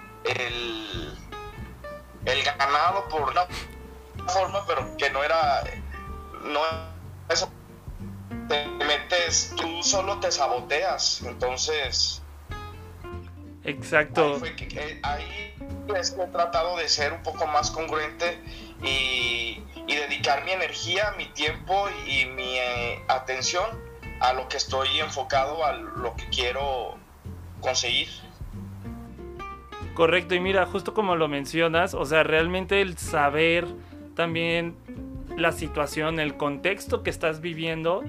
ganado 2.56 3.08
por 3.10 3.22
una 3.30 3.46
forma, 4.28 4.66
pero 4.68 4.96
que 4.98 5.10
no 5.10 5.24
era, 5.24 5.64
no 6.44 6.60
eso 7.30 7.50
te 8.48 8.66
metes, 8.86 9.54
tú 9.58 9.84
solo 9.84 10.20
te 10.20 10.32
saboteas, 10.32 11.22
entonces 11.24 12.22
Exacto. 13.68 14.42
Ahí, 15.04 15.54
es 16.00 16.12
que 16.12 16.22
he 16.22 16.28
tratado 16.28 16.78
de 16.78 16.88
ser 16.88 17.12
un 17.12 17.22
poco 17.22 17.46
más 17.48 17.70
congruente 17.70 18.42
y, 18.82 19.62
dedicar 19.88 20.46
mi 20.46 20.52
energía, 20.52 21.14
mi 21.18 21.26
tiempo 21.26 21.88
y 22.08 22.26
mi 22.28 22.58
eh, 22.58 23.04
atención 23.10 23.66
a 24.22 24.32
lo 24.32 24.48
que 24.48 24.56
estoy 24.56 25.00
enfocado, 25.00 25.66
a 25.66 25.74
lo 25.74 26.16
que 26.16 26.30
quiero 26.30 26.98
conseguir. 27.60 28.08
Correcto, 29.98 30.36
y 30.36 30.40
mira, 30.40 30.68
justo 30.68 30.94
como 30.94 31.16
lo 31.16 31.28
mencionas, 31.28 31.96
o 31.96 32.06
sea, 32.06 32.22
realmente 32.22 32.82
el 32.82 33.00
saber 33.00 33.66
también 34.14 34.76
la 35.36 35.52
situación, 35.52 36.20
el 36.20 36.38
contexto 36.38 37.02
que 37.02 37.10
estás 37.10 37.42
viviendo, 37.42 38.04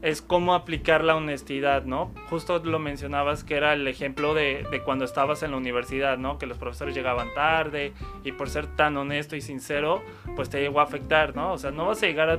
es 0.00 0.22
cómo 0.22 0.54
aplicar 0.54 1.04
la 1.04 1.16
honestidad, 1.16 1.84
¿no? 1.84 2.14
Justo 2.30 2.64
lo 2.64 2.78
mencionabas 2.78 3.44
que 3.44 3.56
era 3.56 3.74
el 3.74 3.86
ejemplo 3.88 4.32
de, 4.32 4.64
cuando 4.86 5.04
estabas 5.04 5.42
en 5.42 5.50
la 5.50 5.58
universidad, 5.58 6.16
¿no? 6.16 6.38
Que 6.38 6.46
los 6.46 6.56
profesores 6.56 6.94
llegaban 6.94 7.28
tarde 7.34 7.92
y 8.24 8.32
por 8.32 8.48
ser 8.48 8.66
tan 8.66 8.96
honesto 8.96 9.36
y 9.36 9.42
sincero, 9.42 10.02
pues 10.34 10.48
te 10.48 10.62
llegó 10.62 10.80
a 10.80 10.84
afectar, 10.84 11.36
¿no? 11.36 11.52
O 11.52 11.58
sea, 11.58 11.70
no 11.70 11.84
vas 11.84 12.02
a 12.02 12.06
llegar 12.06 12.30
a, 12.30 12.38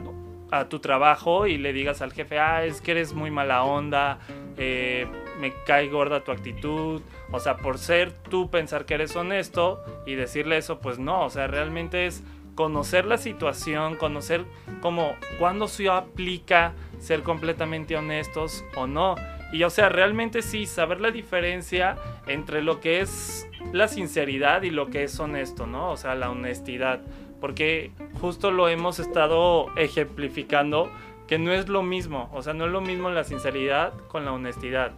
tu 0.67 0.79
trabajo 0.79 1.47
y 1.47 1.57
le 1.57 1.73
digas 1.73 2.01
al 2.01 2.13
jefe, 2.13 2.39
ah, 2.39 2.65
es 2.65 2.81
que 2.81 2.91
eres 2.91 3.13
muy 3.13 3.31
mala 3.31 3.63
onda, 3.63 4.19
eh, 4.57 5.07
me 5.39 5.53
cae 5.65 5.87
gorda 5.87 6.23
tu 6.23 6.31
actitud, 6.31 7.01
o 7.31 7.39
sea, 7.39 7.57
por 7.57 7.77
ser 7.77 8.11
tú 8.11 8.49
pensar 8.49 8.85
que 8.85 8.95
eres 8.95 9.15
honesto 9.15 9.83
y 10.05 10.15
decirle 10.15 10.57
eso, 10.57 10.79
pues 10.79 10.99
no, 10.99 11.25
o 11.25 11.29
sea, 11.29 11.47
realmente 11.47 12.05
es 12.07 12.23
conocer 12.55 13.05
la 13.05 13.17
situación, 13.17 13.95
conocer 13.95 14.43
cómo, 14.81 15.15
cuándo 15.37 15.67
se 15.67 15.87
aplica 15.89 16.73
ser 16.99 17.23
completamente 17.23 17.95
honestos 17.95 18.65
o 18.75 18.85
no. 18.85 19.15
Y 19.53 19.63
o 19.63 19.69
sea, 19.69 19.87
realmente 19.89 20.41
sí, 20.41 20.65
saber 20.65 20.99
la 20.99 21.11
diferencia 21.11 21.95
entre 22.27 22.61
lo 22.61 22.81
que 22.81 22.99
es 22.99 23.47
la 23.71 23.87
sinceridad 23.87 24.63
y 24.63 24.71
lo 24.71 24.87
que 24.87 25.03
es 25.03 25.17
honesto, 25.19 25.67
¿no? 25.67 25.91
O 25.91 25.97
sea, 25.97 26.15
la 26.15 26.29
honestidad. 26.29 26.99
Porque 27.39 27.91
justo 28.19 28.51
lo 28.51 28.69
hemos 28.69 28.99
estado 28.99 29.67
ejemplificando 29.75 30.91
que 31.27 31.37
no 31.37 31.51
es 31.51 31.69
lo 31.69 31.83
mismo. 31.83 32.29
O 32.33 32.41
sea, 32.41 32.53
no 32.53 32.65
es 32.65 32.71
lo 32.71 32.81
mismo 32.81 33.09
la 33.09 33.23
sinceridad 33.23 33.93
con 34.07 34.25
la 34.25 34.33
honestidad. 34.33 34.91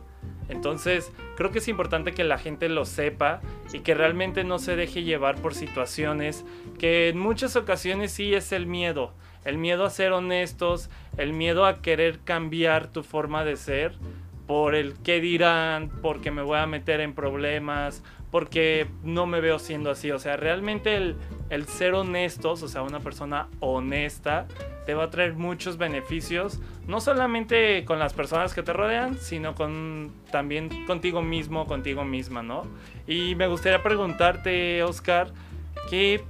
Entonces, 0.49 1.11
creo 1.35 1.51
que 1.51 1.59
es 1.59 1.67
importante 1.67 2.13
que 2.13 2.23
la 2.23 2.37
gente 2.37 2.67
lo 2.69 2.85
sepa 2.85 3.41
y 3.73 3.79
que 3.79 3.93
realmente 3.93 4.43
no 4.43 4.59
se 4.59 4.75
deje 4.75 5.03
llevar 5.03 5.35
por 5.41 5.55
situaciones 5.55 6.45
que 6.77 7.09
en 7.09 7.17
muchas 7.17 7.55
ocasiones 7.55 8.11
sí 8.11 8.33
es 8.33 8.51
el 8.51 8.65
miedo 8.65 9.13
el 9.45 9.57
miedo 9.57 9.85
a 9.85 9.89
ser 9.89 10.11
honestos, 10.11 10.89
el 11.17 11.33
miedo 11.33 11.65
a 11.65 11.81
querer 11.81 12.19
cambiar 12.19 12.87
tu 12.87 13.03
forma 13.03 13.43
de 13.43 13.55
ser 13.55 13.95
por 14.47 14.75
el 14.75 14.93
qué 15.01 15.21
dirán, 15.21 15.89
porque 16.01 16.31
me 16.31 16.41
voy 16.41 16.57
a 16.59 16.67
meter 16.67 16.99
en 16.99 17.13
problemas, 17.13 18.03
porque 18.31 18.87
no 19.03 19.27
me 19.27 19.41
veo 19.41 19.59
siendo 19.59 19.91
así. 19.91 20.09
O 20.11 20.19
sea, 20.19 20.37
realmente 20.37 20.95
el, 20.95 21.67
ser 21.67 21.93
honestos, 21.93 22.63
o 22.63 22.67
sea, 22.67 22.81
una 22.81 23.01
persona 23.01 23.49
honesta, 23.59 24.47
te 24.85 24.93
va 24.93 25.03
a 25.03 25.09
traer 25.09 25.33
muchos 25.33 25.77
beneficios, 25.77 26.59
no 26.87 27.01
solamente 27.01 27.85
con 27.85 27.99
las 27.99 28.13
personas 28.13 28.53
que 28.53 28.63
te 28.63 28.73
rodean, 28.73 29.17
sino 29.19 29.53
con 29.53 30.11
también 30.31 30.85
contigo 30.85 31.21
mismo, 31.21 31.67
contigo 31.67 32.05
misma, 32.05 32.41
¿no? 32.41 32.63
Y 33.05 33.35
me 33.35 33.47
gustaría 33.47 33.83
preguntarte, 33.83 34.81
Oscar, 34.81 35.33
¿qué 35.89 36.23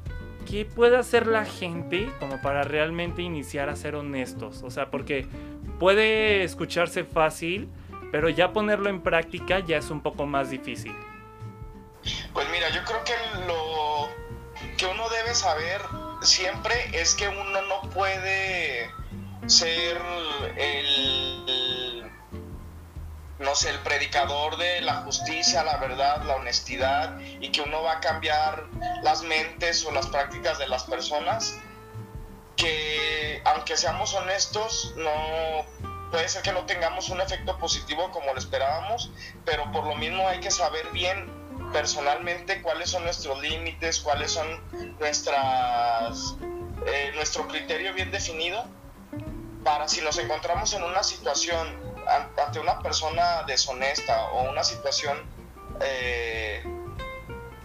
¿qué 0.49 0.65
puede 0.65 0.97
hacer 0.97 1.27
la 1.27 1.45
gente 1.45 2.09
como 2.19 2.41
para 2.41 2.63
realmente 2.63 3.21
iniciar 3.21 3.69
a 3.69 3.75
ser 3.75 3.95
honestos? 3.95 4.63
O 4.63 4.71
sea, 4.71 4.89
porque 4.89 5.27
puede 5.79 6.43
escucharse 6.43 7.03
fácil, 7.03 7.69
pero 8.11 8.27
ya 8.27 8.51
ponerlo 8.51 8.89
en 8.89 9.01
práctica 9.01 9.59
ya 9.59 9.77
es 9.77 9.89
un 9.91 10.01
poco 10.01 10.25
más 10.25 10.49
difícil. 10.49 10.93
Pues 12.33 12.49
mira, 12.49 12.69
yo 12.69 12.83
creo 12.83 13.03
que 13.03 13.15
lo 13.45 14.09
que 14.77 14.85
uno 14.85 15.09
debe 15.09 15.35
saber 15.35 15.81
siempre 16.21 16.89
es 16.93 17.15
que 17.15 17.27
uno 17.27 17.61
no 17.63 17.81
puede 17.89 18.89
ser 19.47 20.01
el 20.57 22.11
no 23.41 23.55
sé, 23.55 23.71
el 23.71 23.79
predicador 23.79 24.57
de 24.57 24.81
la 24.81 24.97
justicia, 24.97 25.63
la 25.63 25.77
verdad, 25.77 26.23
la 26.23 26.35
honestidad 26.35 27.19
y 27.19 27.49
que 27.49 27.61
uno 27.61 27.81
va 27.81 27.93
a 27.93 27.99
cambiar 27.99 28.67
las 29.01 29.23
mentes 29.23 29.83
o 29.83 29.91
las 29.91 30.07
prácticas 30.07 30.59
de 30.59 30.67
las 30.67 30.83
personas, 30.83 31.57
que 32.55 33.41
aunque 33.45 33.77
seamos 33.77 34.13
honestos, 34.13 34.93
no 34.95 35.65
puede 36.11 36.29
ser 36.29 36.43
que 36.43 36.51
no 36.51 36.65
tengamos 36.65 37.09
un 37.09 37.19
efecto 37.19 37.57
positivo 37.57 38.11
como 38.11 38.31
lo 38.31 38.39
esperábamos, 38.39 39.11
pero 39.43 39.71
por 39.71 39.87
lo 39.87 39.95
mismo 39.95 40.27
hay 40.27 40.39
que 40.39 40.51
saber 40.51 40.91
bien 40.91 41.40
personalmente 41.71 42.61
cuáles 42.61 42.89
son 42.89 43.03
nuestros 43.03 43.41
límites, 43.41 43.99
cuáles 43.99 44.31
son 44.31 44.47
nuestras 44.99 46.35
eh, 46.85 47.11
nuestro 47.15 47.47
criterio 47.47 47.93
bien 47.93 48.11
definido 48.11 48.65
para 49.63 49.87
si 49.87 50.01
nos 50.01 50.17
encontramos 50.17 50.73
en 50.73 50.83
una 50.83 51.03
situación 51.03 51.79
ante 52.37 52.59
una 52.59 52.79
persona 52.79 53.43
deshonesta 53.43 54.31
o 54.31 54.49
una 54.49 54.63
situación 54.63 55.17
eh, 55.79 56.63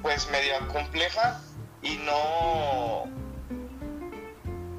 pues 0.02 0.28
media 0.30 0.60
compleja 0.68 1.40
y 1.82 1.96
no, 1.96 3.04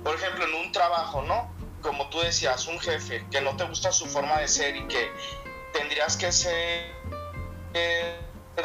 por 0.04 0.16
ejemplo, 0.16 0.46
en 0.46 0.54
un 0.66 0.72
trabajo, 0.72 1.22
¿no? 1.22 1.52
Como 1.82 2.10
tú 2.10 2.20
decías, 2.20 2.68
un 2.68 2.80
jefe 2.80 3.26
que 3.32 3.42
no 3.42 3.56
te 3.56 3.66
gusta 3.66 3.92
su 3.92 4.06
forma 4.08 4.40
de 4.40 4.48
ser 4.48 4.76
y 4.76 4.88
que 4.88 5.12
tendrías 5.74 6.18
que 6.18 6.32
ser 6.32 6.92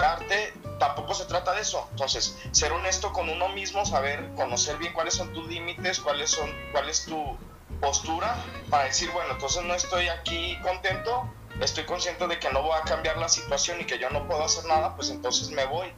arte, 0.01 0.55
tampoco 0.79 1.15
se 1.15 1.25
trata 1.27 1.53
de 1.53 1.61
eso. 1.63 1.87
Entonces, 1.91 2.39
ser 2.53 2.73
honesto 2.73 3.13
con 3.13 3.29
uno 3.29 3.49
mismo, 3.51 3.85
saber, 3.85 4.31
conocer 4.37 4.77
bien 4.79 4.93
cuáles 4.93 5.15
son 5.15 5.33
tus 5.33 5.47
límites, 5.47 6.01
cuáles 6.01 6.31
son, 6.31 6.51
cuál 6.73 6.89
es 6.89 7.05
tu, 7.05 7.39
postura 7.83 8.37
para 8.71 8.85
decir, 8.85 9.11
bueno, 9.11 9.33
entonces 9.33 9.63
no 9.65 9.75
estoy 9.75 10.09
aquí 10.09 10.57
contento, 10.63 11.29
estoy 11.61 11.85
consciente 11.85 12.27
de 12.29 12.39
que 12.39 12.51
no 12.51 12.63
voy 12.63 12.79
a 12.81 12.83
cambiar 12.83 13.19
la 13.19 13.29
situación 13.29 13.81
y 13.81 13.85
que 13.85 13.99
yo 13.99 14.09
no 14.11 14.27
puedo 14.27 14.43
hacer 14.45 14.65
nada, 14.67 14.95
pues 14.95 15.11
entonces 15.11 15.51
me 15.51 15.67
voy. 15.67 15.93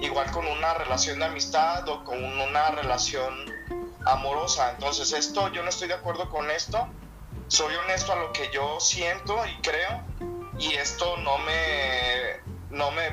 Igual 0.00 0.30
con 0.30 0.46
una 0.46 0.74
relación 0.74 1.18
de 1.18 1.24
amistad 1.24 1.88
o 1.88 2.04
con 2.04 2.22
una 2.22 2.70
relación 2.70 3.50
amorosa. 4.04 4.70
Entonces, 4.72 5.12
esto, 5.12 5.48
yo 5.48 5.62
no 5.62 5.68
estoy 5.68 5.88
de 5.88 5.94
acuerdo 5.94 6.28
con 6.28 6.50
esto. 6.50 6.86
Soy 7.48 7.74
honesto 7.74 8.12
a 8.12 8.16
lo 8.16 8.32
que 8.32 8.50
yo 8.52 8.78
siento 8.78 9.36
y 9.46 9.54
creo. 9.62 10.02
Y 10.58 10.74
esto 10.74 11.16
no 11.18 11.38
me, 11.38 12.40
no 12.70 12.90
me, 12.90 13.10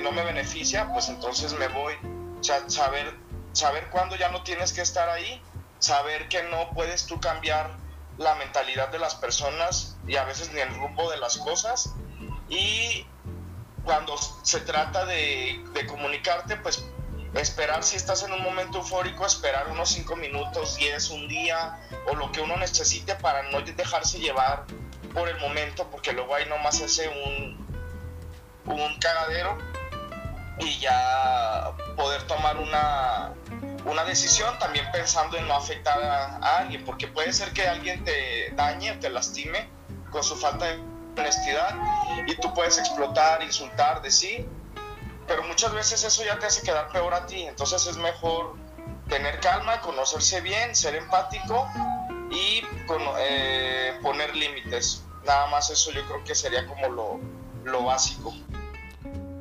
no 0.00 0.12
me 0.12 0.22
beneficia, 0.22 0.88
pues 0.92 1.08
entonces 1.08 1.52
me 1.54 1.68
voy. 1.68 1.94
O 2.40 2.44
sea, 2.44 2.68
saber, 2.68 3.14
saber 3.52 3.88
cuándo 3.90 4.16
ya 4.16 4.30
no 4.30 4.42
tienes 4.42 4.72
que 4.72 4.82
estar 4.82 5.08
ahí. 5.08 5.42
Saber 5.78 6.28
que 6.28 6.42
no 6.44 6.70
puedes 6.70 7.06
tú 7.06 7.20
cambiar 7.20 7.76
la 8.18 8.34
mentalidad 8.36 8.88
de 8.88 8.98
las 8.98 9.14
personas 9.14 9.96
y 10.06 10.16
a 10.16 10.24
veces 10.24 10.52
ni 10.52 10.60
el 10.60 10.74
rumbo 10.74 11.10
de 11.10 11.18
las 11.18 11.36
cosas. 11.38 11.94
Y 12.48 13.06
cuando 13.84 14.16
se 14.42 14.60
trata 14.60 15.04
de, 15.04 15.62
comunicarte, 15.88 16.56
pues 16.56 16.84
esperar 17.34 17.82
si 17.84 17.96
estás 17.96 18.22
en 18.22 18.32
un 18.32 18.42
momento 18.42 18.78
eufórico, 18.78 19.26
esperar 19.26 19.68
unos 19.68 19.90
5 19.90 20.16
minutos, 20.16 20.76
10, 20.76 21.10
un 21.10 21.28
día 21.28 21.78
o 22.06 22.14
lo 22.14 22.32
que 22.32 22.40
uno 22.40 22.56
necesite 22.56 23.14
para 23.16 23.42
no 23.50 23.60
dejarse 23.60 24.18
llevar 24.18 24.64
por 25.12 25.28
el 25.28 25.38
momento, 25.38 25.86
porque 25.90 26.12
luego 26.12 26.34
ahí 26.34 26.46
nomás 26.46 26.80
hace 26.80 27.08
un, 27.08 27.65
un 28.66 28.98
cagadero 28.98 29.56
y 30.58 30.78
ya 30.78 31.72
poder 31.96 32.22
tomar 32.24 32.56
una, 32.56 33.32
una 33.84 34.04
decisión 34.04 34.58
también 34.58 34.90
pensando 34.92 35.36
en 35.36 35.46
no 35.46 35.54
afectar 35.54 36.02
a, 36.02 36.58
alguien, 36.58 36.84
porque 36.84 37.06
puede 37.08 37.32
ser 37.32 37.52
que 37.52 37.66
alguien 37.68 38.04
te 38.04 38.50
dañe 38.52 38.96
te 38.96 39.10
lastime 39.10 39.68
con 40.10 40.22
su 40.22 40.36
falta 40.36 40.66
de 40.66 40.80
honestidad 41.18 41.74
y 42.26 42.34
tú 42.36 42.52
puedes 42.54 42.78
explotar, 42.78 43.42
insultar, 43.42 44.02
decir 44.02 44.48
pero 45.26 45.42
muchas 45.44 45.72
veces 45.72 46.04
eso 46.04 46.24
ya 46.24 46.38
te 46.38 46.46
hace 46.46 46.62
quedar 46.62 46.88
peor 46.90 47.12
a 47.14 47.26
ti, 47.26 47.42
entonces 47.42 47.86
es 47.86 47.96
mejor 47.96 48.54
tener 49.08 49.40
calma, 49.40 49.80
conocerse 49.80 50.40
bien, 50.40 50.74
ser 50.74 50.94
empático 50.94 51.68
y 52.30 52.62
eh, 53.18 53.98
poner 54.02 54.34
límites. 54.36 55.02
Nada 55.24 55.48
más 55.48 55.70
eso 55.70 55.90
yo 55.90 56.04
creo 56.06 56.24
que 56.24 56.34
sería 56.34 56.66
como 56.66 56.88
lo, 56.88 57.20
lo 57.64 57.84
básico. 57.84 58.32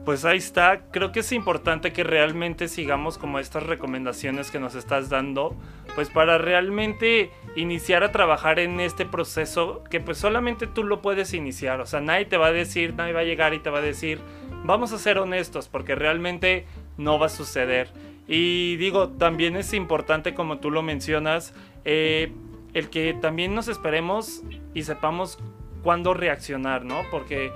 Pues 0.06 0.24
ahí 0.24 0.38
está, 0.38 0.84
creo 0.92 1.12
que 1.12 1.22
es 1.22 1.32
importante 1.32 1.92
que 1.92 2.04
realmente 2.04 2.68
sigamos 2.68 3.18
como 3.18 3.40
estas 3.40 3.64
recomendaciones 3.64 4.52
que 4.52 4.60
nos 4.60 4.76
estás 4.76 5.10
dando, 5.10 5.56
pues 5.96 6.12
para 6.12 6.38
realmente 6.38 7.32
iniciar 7.56 8.04
a 8.04 8.12
trabajar 8.12 8.60
en 8.60 8.80
este 8.80 9.08
proceso 9.08 9.84
que 9.90 10.00
pues 10.00 10.20
solamente 10.20 10.68
tú 10.68 10.84
lo 10.84 11.02
puedes 11.02 11.34
iniciar, 11.34 11.82
o 11.82 11.88
sea, 11.88 12.02
nadie 12.02 12.26
te 12.26 12.38
va 12.38 12.48
a 12.48 12.52
decir, 12.52 12.94
nadie 12.94 13.14
va 13.14 13.22
a 13.22 13.24
llegar 13.24 13.56
y 13.56 13.60
te 13.60 13.72
va 13.72 13.80
a 13.80 13.82
decir, 13.82 14.20
vamos 14.64 14.92
a 14.94 15.00
ser 15.00 15.18
honestos, 15.18 15.70
porque 15.70 15.96
realmente 15.96 16.68
no 16.98 17.18
va 17.18 17.26
a 17.26 17.30
suceder. 17.30 17.90
Y 18.28 18.76
digo, 18.78 19.10
también 19.10 19.56
es 19.56 19.74
importante, 19.74 20.34
como 20.34 20.60
tú 20.60 20.72
lo 20.72 20.82
mencionas, 20.82 21.54
eh, 21.84 22.32
el 22.74 22.90
que 22.90 23.14
también 23.14 23.56
nos 23.56 23.68
esperemos 23.68 24.44
y 24.74 24.84
sepamos 24.84 25.40
cuándo 25.84 26.14
reaccionar, 26.14 26.84
¿no? 26.84 27.04
Porque, 27.12 27.52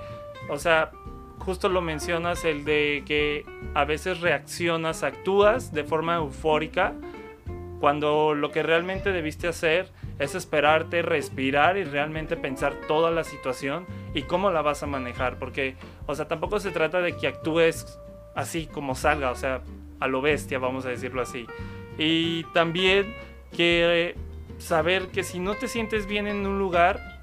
o 0.48 0.58
sea, 0.58 0.92
justo 1.40 1.68
lo 1.68 1.80
mencionas, 1.80 2.44
el 2.44 2.64
de 2.64 3.02
que 3.06 3.44
a 3.74 3.84
veces 3.84 4.20
reaccionas, 4.20 5.02
actúas 5.02 5.72
de 5.72 5.84
forma 5.84 6.16
eufórica, 6.16 6.94
cuando 7.80 8.34
lo 8.34 8.52
que 8.52 8.62
realmente 8.62 9.10
debiste 9.10 9.48
hacer 9.48 9.90
es 10.18 10.34
esperarte, 10.34 11.00
respirar 11.00 11.78
y 11.78 11.84
realmente 11.84 12.36
pensar 12.36 12.74
toda 12.86 13.10
la 13.10 13.24
situación 13.24 13.86
y 14.14 14.22
cómo 14.22 14.50
la 14.50 14.60
vas 14.60 14.82
a 14.82 14.86
manejar. 14.86 15.38
Porque, 15.38 15.76
o 16.06 16.14
sea, 16.14 16.28
tampoco 16.28 16.60
se 16.60 16.70
trata 16.70 17.00
de 17.00 17.16
que 17.16 17.26
actúes 17.26 17.98
así 18.34 18.66
como 18.66 18.94
salga, 18.94 19.30
o 19.30 19.34
sea, 19.34 19.62
a 19.98 20.08
lo 20.08 20.20
bestia, 20.20 20.58
vamos 20.58 20.84
a 20.84 20.90
decirlo 20.90 21.22
así. 21.22 21.46
Y 21.96 22.44
también 22.52 23.14
que 23.56 24.14
saber 24.58 25.08
que 25.08 25.22
si 25.24 25.38
no 25.38 25.54
te 25.54 25.66
sientes 25.66 26.06
bien 26.06 26.26
en 26.26 26.46
un 26.46 26.58
lugar, 26.58 27.19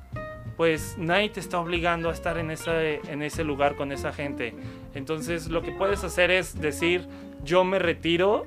pues 0.58 0.98
nadie 0.98 1.30
te 1.30 1.40
está 1.40 1.60
obligando 1.60 2.10
a 2.10 2.14
estar 2.14 2.40
en 2.40 2.50
ese, 2.50 3.00
en 3.08 3.22
ese 3.22 3.44
lugar 3.44 3.76
con 3.76 3.92
esa 3.92 4.12
gente. 4.12 4.56
Entonces 4.96 5.48
lo 5.48 5.62
que 5.62 5.72
puedes 5.72 6.04
hacer 6.04 6.32
es 6.32 6.60
decir, 6.60 7.08
yo 7.44 7.64
me 7.64 7.78
retiro 7.78 8.44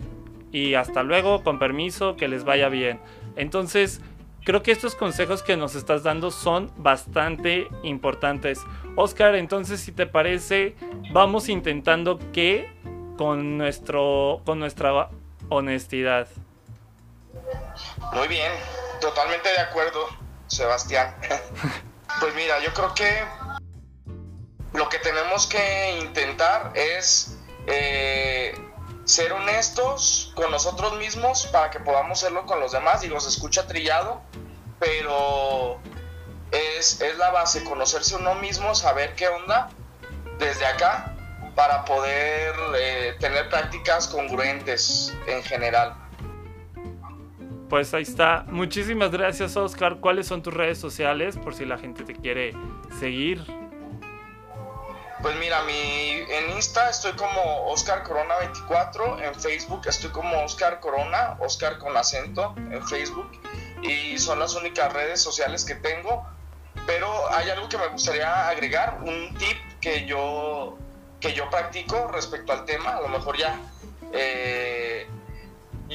y 0.53 0.75
hasta 0.75 1.05
luego, 1.05 1.44
con 1.44 1.61
permiso, 1.61 2.16
que 2.16 2.27
les 2.27 2.42
vaya 2.42 2.68
bien. 2.68 3.01
Entonces, 3.37 4.01
creo 4.44 4.64
que 4.64 4.73
estos 4.73 4.96
consejos 4.96 5.44
que 5.44 5.57
nos 5.57 5.77
estás 5.77 6.03
dando 6.03 6.33
son 6.33 6.73
bastante 6.77 7.68
importantes. 7.85 8.61
Oscar, 8.96 9.37
entonces 9.37 9.81
si 9.81 9.92
te 9.92 10.07
parece, 10.07 10.75
vamos 11.12 11.49
intentando 11.49 12.18
que 12.33 12.68
con, 13.16 13.59
nuestro, 13.59 14.42
con 14.44 14.59
nuestra 14.59 15.11
honestidad. 15.49 16.27
Muy 18.12 18.27
bien, 18.27 18.51
totalmente 19.01 19.49
de 19.51 19.59
acuerdo, 19.61 20.09
Sebastián. 20.49 21.14
Pues 22.20 22.35
mira, 22.35 22.61
yo 22.61 22.74
creo 22.74 22.94
que 22.94 23.24
lo 24.74 24.88
que 24.90 24.98
tenemos 24.98 25.46
que 25.46 25.98
intentar 25.98 26.72
es 26.74 27.38
eh, 27.66 28.54
ser 29.04 29.33
honestos 29.33 30.30
con 30.37 30.50
nosotros 30.50 30.98
mismos 30.98 31.46
para 31.46 31.70
que 31.70 31.80
podamos 31.80 32.18
hacerlo 32.18 32.44
con 32.44 32.61
los 32.61 32.72
demás. 32.72 33.00
Digo, 33.00 33.18
se 33.20 33.30
escucha 33.30 33.66
trillado, 33.66 34.20
pero 34.78 35.80
es, 36.50 37.02
la 37.16 37.30
base, 37.30 37.64
conocerse 37.64 38.16
uno 38.16 38.35
mismo, 38.35 38.74
saber 38.74 39.14
qué 39.14 39.28
onda 39.28 39.70
desde 40.38 40.66
acá 40.66 41.16
para 41.54 41.87
poder 41.87 42.54
eh, 42.76 43.16
tener 43.18 43.48
prácticas 43.48 44.09
congruentes 44.09 45.12
en 45.26 45.42
general. 45.42 45.96
Pues 47.70 47.94
ahí 47.94 48.02
está. 48.02 48.44
Muchísimas 48.48 49.12
gracias, 49.12 49.56
Oscar. 49.56 49.98
¿Cuáles 50.00 50.26
son 50.26 50.42
tus 50.42 50.52
redes 50.52 50.76
sociales 50.78 51.37
por 51.37 51.54
si 51.54 51.64
la 51.64 51.78
gente 51.78 52.02
te 52.02 52.14
quiere 52.14 52.52
seguir? 52.98 53.44
Pues 55.22 55.37
mira, 55.37 55.62
mi, 55.62 55.72
en 55.72 56.50
Insta 56.56 56.90
estoy 56.90 57.12
como 57.12 57.68
Oscar 57.70 58.02
Corona 58.02 58.35
24, 58.40 59.22
en 59.22 59.35
Facebook 59.37 59.83
estoy 59.87 60.11
como 60.11 60.42
Oscar 60.42 60.80
Corona, 60.80 61.37
Oscar 61.40 61.78
con 61.78 61.96
acento 61.96 62.54
en 62.56 62.85
Facebook 62.88 63.30
y 63.83 64.18
son 64.18 64.40
las 64.40 64.56
únicas 64.56 64.92
redes 64.92 65.20
sociales 65.20 65.64
que 65.64 65.76
tengo. 65.76 66.26
Pero 66.87 67.06
hay 67.33 67.50
algo 67.50 67.68
que 67.68 67.78
me 67.78 67.87
gustaría 67.87 68.48
agregar, 68.48 68.98
un 69.02 69.33
tip 69.38 69.59
que 69.80 70.06
yo 70.06 70.76
que 71.20 71.35
yo 71.35 71.48
practico 71.50 72.09
respecto 72.09 72.52
al 72.52 72.64
tema, 72.64 72.96
a 72.96 73.00
lo 73.02 73.09
mejor 73.09 73.37
ya 73.37 73.61
eh, 74.12 75.06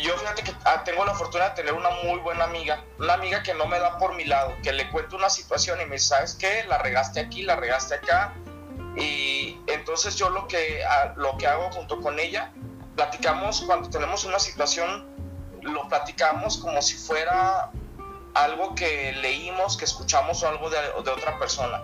yo 0.01 0.17
fíjate 0.17 0.43
que 0.43 0.53
ah, 0.65 0.84
tengo 0.84 1.05
la 1.05 1.13
fortuna 1.13 1.49
de 1.49 1.55
tener 1.55 1.73
una 1.73 1.89
muy 1.89 2.19
buena 2.19 2.43
amiga, 2.43 2.84
una 2.99 3.13
amiga 3.13 3.41
que 3.43 3.53
no 3.53 3.65
me 3.65 3.79
da 3.79 3.97
por 3.97 4.13
mi 4.15 4.25
lado, 4.25 4.53
que 4.62 4.73
le 4.73 4.89
cuento 4.91 5.15
una 5.15 5.29
situación 5.29 5.79
y 5.79 5.86
me 5.86 5.95
dice, 5.95 6.08
¿sabes 6.08 6.36
qué? 6.36 6.65
La 6.67 6.77
regaste 6.77 7.21
aquí, 7.21 7.43
la 7.43 7.55
regaste 7.55 7.95
acá. 7.95 8.34
Y 8.97 9.58
entonces 9.67 10.17
yo 10.17 10.29
lo 10.29 10.47
que, 10.47 10.84
ah, 10.84 11.13
lo 11.15 11.38
que 11.38 11.47
hago 11.47 11.71
junto 11.71 12.01
con 12.01 12.19
ella, 12.19 12.51
platicamos 12.95 13.62
cuando 13.62 13.89
tenemos 13.89 14.25
una 14.25 14.39
situación, 14.39 15.08
lo 15.62 15.88
platicamos 15.88 16.58
como 16.58 16.81
si 16.81 16.95
fuera 16.95 17.71
algo 18.34 18.75
que 18.75 19.13
leímos, 19.13 19.77
que 19.77 19.86
escuchamos 19.86 20.43
o 20.43 20.49
algo 20.49 20.69
de, 20.69 20.77
de 20.77 21.10
otra 21.10 21.39
persona, 21.39 21.81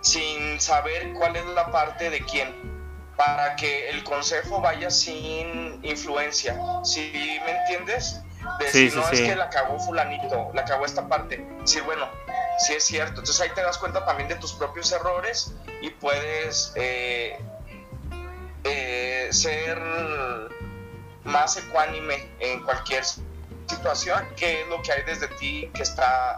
sin 0.00 0.60
saber 0.60 1.12
cuál 1.14 1.36
es 1.36 1.46
la 1.46 1.70
parte 1.70 2.10
de 2.10 2.24
quién 2.24 2.73
para 3.16 3.56
que 3.56 3.90
el 3.90 4.04
consejo 4.04 4.60
vaya 4.60 4.90
sin 4.90 5.84
influencia. 5.84 6.58
¿Sí 6.82 7.40
me 7.44 7.58
entiendes? 7.58 8.20
sí, 8.70 8.90
no 8.94 9.08
es 9.08 9.20
que 9.20 9.36
la 9.36 9.48
cagó 9.48 9.78
fulanito, 9.78 10.50
la 10.54 10.64
cagó 10.64 10.84
esta 10.84 11.08
parte. 11.08 11.46
Sí, 11.64 11.80
bueno, 11.80 12.08
sí 12.58 12.74
es 12.74 12.84
cierto. 12.84 13.20
Entonces 13.20 13.40
ahí 13.40 13.50
te 13.54 13.62
das 13.62 13.78
cuenta 13.78 14.04
también 14.04 14.28
de 14.28 14.36
tus 14.36 14.52
propios 14.52 14.90
errores 14.92 15.54
y 15.80 15.90
puedes 15.90 16.72
eh, 16.76 17.38
eh, 18.64 19.28
ser 19.30 19.80
más 21.24 21.56
ecuánime 21.56 22.28
en 22.40 22.62
cualquier 22.64 23.04
situación, 23.66 24.26
que 24.36 24.62
es 24.62 24.68
lo 24.68 24.82
que 24.82 24.92
hay 24.92 25.02
desde 25.04 25.28
ti 25.28 25.70
que 25.74 25.82
está 25.82 26.36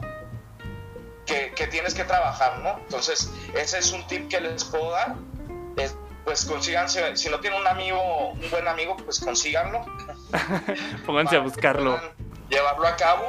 que, 1.26 1.52
que, 1.56 1.66
tienes 1.66 1.92
que 1.92 2.04
trabajar, 2.04 2.60
¿no? 2.60 2.78
Entonces, 2.78 3.32
ese 3.52 3.78
es 3.78 3.90
un 3.90 4.06
tip 4.06 4.28
que 4.28 4.40
les 4.40 4.62
puedo 4.62 4.92
dar 4.92 5.16
pues 6.26 6.44
consíganse, 6.44 7.16
si 7.16 7.30
no 7.30 7.38
tienen 7.38 7.60
un 7.60 7.68
amigo, 7.68 8.30
un 8.30 8.50
buen 8.50 8.66
amigo, 8.66 8.96
pues 8.96 9.20
consíganlo. 9.20 9.86
Pónganse 11.06 11.36
a 11.36 11.38
buscarlo. 11.38 12.00
Llevarlo 12.50 12.88
a 12.88 12.96
cabo 12.96 13.28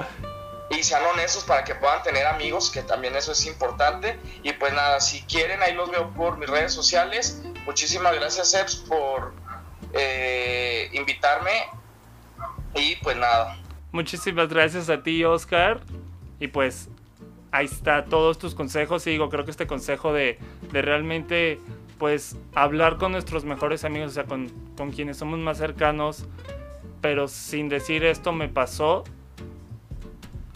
y 0.72 0.82
sean 0.82 1.04
honestos 1.14 1.44
para 1.44 1.64
que 1.64 1.76
puedan 1.76 2.02
tener 2.02 2.26
amigos, 2.26 2.72
que 2.72 2.82
también 2.82 3.16
eso 3.16 3.34
es 3.34 3.46
importante. 3.46 4.20
Y 4.42 4.52
pues 4.54 4.74
nada, 4.74 5.00
si 5.00 5.22
quieren, 5.22 5.62
ahí 5.62 5.76
los 5.76 5.92
veo 5.92 6.10
por 6.16 6.40
mis 6.40 6.50
redes 6.50 6.74
sociales. 6.74 7.40
Muchísimas 7.68 8.16
gracias, 8.16 8.56
Eps, 8.56 8.78
por 8.78 9.32
eh, 9.94 10.90
invitarme. 10.94 11.52
Y 12.74 12.96
pues 12.96 13.16
nada. 13.16 13.60
Muchísimas 13.92 14.50
gracias 14.50 14.90
a 14.90 15.04
ti, 15.04 15.24
Oscar. 15.24 15.82
Y 16.40 16.48
pues 16.48 16.90
ahí 17.52 17.68
está 17.68 18.06
todos 18.06 18.40
tus 18.40 18.56
consejos. 18.56 19.06
Y 19.06 19.12
digo, 19.12 19.30
creo 19.30 19.46
que 19.46 19.52
este 19.52 19.68
consejo 19.68 20.14
de, 20.14 20.40
de 20.72 20.82
realmente 20.82 21.60
pues 21.98 22.38
hablar 22.54 22.98
con 22.98 23.12
nuestros 23.12 23.46
mejores 23.46 23.84
amigos, 23.84 24.12
o 24.12 24.14
sea, 24.14 24.26
con, 24.26 24.50
quienes 24.92 25.18
somos 25.18 25.40
más 25.40 25.58
cercanos, 25.58 26.28
pero 27.02 27.28
sin 27.28 27.70
decir 27.70 28.04
esto 28.04 28.32
me 28.32 28.48
pasó, 28.50 29.04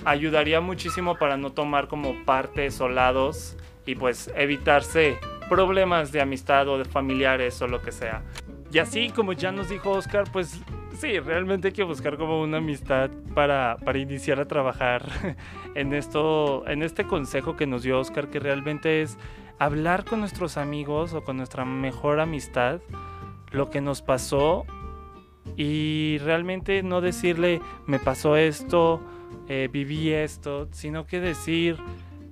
ayudaría 0.06 0.62
muchísimo 0.62 1.15
para 1.15 1.38
no 1.38 1.51
tomar 1.51 1.88
como 1.88 2.25
partes 2.25 2.80
o 2.82 2.89
lados 2.89 3.58
y 3.86 3.95
pues 3.95 4.32
evitarse 4.36 5.17
problemas 5.49 6.12
de 6.12 6.21
amistad 6.21 6.67
o 6.67 6.77
de 6.77 6.86
familiares 6.86 7.62
o 7.62 7.67
lo 7.67 7.82
que 7.82 7.91
sea. 7.91 8.23
Y 8.71 8.80
así 8.80 9.10
como 9.10 9.34
ya 9.34 9.51
nos 9.51 9.69
dijo 9.69 9.91
Oscar, 9.91 10.23
pues 10.32 10.62
sí, 10.97 11.19
realmente 11.19 11.69
hay 11.69 11.73
que 11.73 11.84
buscar 11.84 12.17
como 12.17 12.41
una 12.41 12.58
amistad 12.58 13.10
para, 13.34 13.77
para 13.84 13.97
iniciar 13.97 14.39
a 14.39 14.47
trabajar 14.47 15.04
en 15.75 15.93
esto, 15.93 16.67
en 16.67 16.84
este 16.84 17.06
consejo 17.06 17.56
que 17.56 17.67
nos 17.67 17.84
dio 17.84 17.99
Oscar, 17.99 18.30
que 18.30 18.39
realmente 18.39 19.01
es 19.01 19.17
hablar 19.62 20.06
con 20.06 20.21
nuestros 20.21 20.58
amigos 20.58 21.13
o 21.13 21.24
con 21.24 21.38
nuestra 21.38 21.65
mejor 21.65 22.19
amistad 22.19 22.82
lo 23.52 23.69
que 23.69 23.80
nos 23.80 24.02
pasó 24.02 24.65
y 25.56 26.17
realmente 26.24 26.82
no 26.82 27.00
decirle 27.00 27.62
me 27.86 28.00
pasó 28.00 28.38
esto, 28.38 29.02
eh, 29.47 29.69
viví 29.71 30.10
esto, 30.10 30.67
sino 30.71 31.06
que 31.06 31.19
decir, 31.19 31.78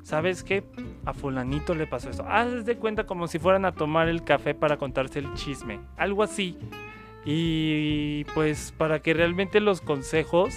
¿sabes 0.02 0.44
qué? 0.44 0.64
A 1.06 1.14
fulanito 1.14 1.76
le 1.76 1.86
pasó 1.86 2.10
esto. 2.10 2.26
Haz 2.28 2.66
de 2.66 2.78
cuenta 2.78 3.06
como 3.06 3.28
si 3.28 3.38
fueran 3.38 3.64
a 3.66 3.74
tomar 3.74 4.10
el 4.10 4.24
café 4.24 4.56
para 4.56 4.78
contarse 4.78 5.20
el 5.20 5.32
chisme, 5.36 5.80
algo 5.98 6.24
así. 6.24 6.58
Y 7.26 8.24
pues 8.34 8.74
para 8.76 9.04
que 9.04 9.14
realmente 9.14 9.60
los 9.60 9.82
consejos 9.82 10.56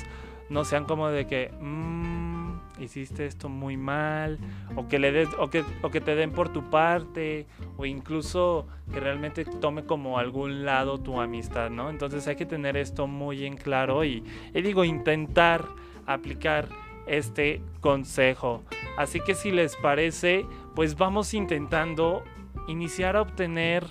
no 0.48 0.64
sean 0.64 0.86
como 0.86 1.10
de 1.10 1.26
que... 1.26 1.52
Mm, 1.60 2.11
hiciste 2.84 3.26
esto 3.26 3.48
muy 3.48 3.76
mal, 3.76 4.38
o 4.76 4.88
que, 4.88 4.98
le 4.98 5.12
des, 5.12 5.28
o 5.38 5.50
que, 5.50 5.64
o 5.82 5.90
que 5.90 6.00
te 6.00 6.14
den 6.14 6.32
por 6.32 6.50
tu 6.50 6.70
parte, 6.70 7.46
o 7.76 7.86
incluso 7.86 8.66
que 8.92 9.00
realmente 9.00 9.44
tome 9.44 9.84
como 9.84 10.18
algún 10.18 10.64
lado 10.64 10.98
tu 11.00 11.20
amistad, 11.20 11.70
¿no? 11.70 11.90
Entonces 11.90 12.26
hay 12.28 12.36
que 12.36 12.46
tener 12.46 12.76
esto 12.76 13.06
muy 13.06 13.44
en 13.44 13.56
claro 13.56 14.04
y, 14.04 14.24
y 14.54 14.62
digo, 14.62 14.84
intentar 14.84 15.66
aplicar 16.06 16.68
este 17.06 17.62
consejo. 17.80 18.62
Así 18.96 19.20
que 19.20 19.34
si 19.34 19.50
les 19.50 19.76
parece, 19.76 20.46
pues 20.74 20.96
vamos 20.96 21.34
intentando 21.34 22.22
iniciar 22.68 23.16
a 23.16 23.22
obtener 23.22 23.86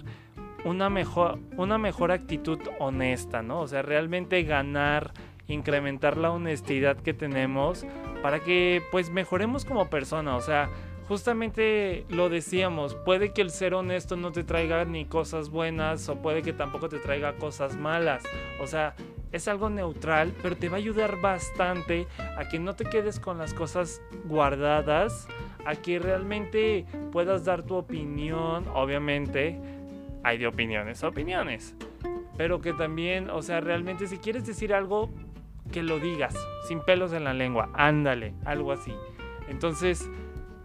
una 0.64 0.90
mejor, 0.90 1.40
una 1.58 1.78
mejor 1.78 2.12
actitud 2.12 2.60
honesta, 2.80 3.42
¿no? 3.42 3.62
O 3.62 3.68
sea, 3.68 3.82
realmente 3.82 4.44
ganar, 4.44 5.14
incrementar 5.54 6.18
la 6.18 6.32
honestidad 6.32 6.98
que 6.98 7.14
tenemos 7.14 7.86
para 8.22 8.40
que 8.40 8.82
pues 8.92 9.10
mejoremos 9.10 9.66
como 9.66 9.90
persona, 9.90 10.36
o 10.36 10.42
sea, 10.42 10.70
justamente 11.08 12.06
lo 12.10 12.30
decíamos, 12.30 12.96
puede 12.96 13.34
que 13.34 13.42
el 13.42 13.50
ser 13.50 13.74
honesto 13.74 14.16
no 14.16 14.32
te 14.32 14.44
traiga 14.44 14.86
ni 14.86 15.06
cosas 15.06 15.50
buenas 15.50 16.08
o 16.08 16.22
puede 16.22 16.42
que 16.42 16.54
tampoco 16.54 16.88
te 16.88 17.00
traiga 17.00 17.34
cosas 17.34 17.76
malas, 17.76 18.24
o 18.62 18.68
sea, 18.68 18.96
es 19.32 19.48
algo 19.48 19.70
neutral, 19.70 20.34
pero 20.42 20.58
te 20.58 20.70
va 20.70 20.76
a 20.76 20.80
ayudar 20.80 21.20
bastante 21.22 22.08
a 22.38 22.48
que 22.50 22.60
no 22.60 22.76
te 22.76 22.86
quedes 22.86 23.20
con 23.20 23.38
las 23.38 23.54
cosas 23.54 24.02
guardadas, 24.26 25.28
a 25.66 25.76
que 25.76 26.00
realmente 26.00 26.86
puedas 27.12 27.46
dar 27.46 27.64
tu 27.64 27.76
opinión, 27.76 28.66
obviamente 28.74 29.60
hay 30.24 30.38
de 30.38 30.48
opiniones 30.48 31.04
a 31.04 31.10
opiniones, 31.10 31.76
pero 32.38 32.62
que 32.62 32.74
también, 32.74 33.30
o 33.30 33.42
sea, 33.42 33.62
realmente 33.62 34.08
si 34.08 34.18
quieres 34.18 34.46
decir 34.46 34.74
algo, 34.74 35.10
que 35.72 35.84
lo 35.84 36.00
digas, 36.00 36.36
sin 36.68 36.82
pelos 36.82 37.14
en 37.14 37.24
la 37.24 37.34
lengua, 37.34 37.70
ándale, 37.74 38.34
algo 38.46 38.72
así. 38.72 38.94
Entonces, 39.48 40.10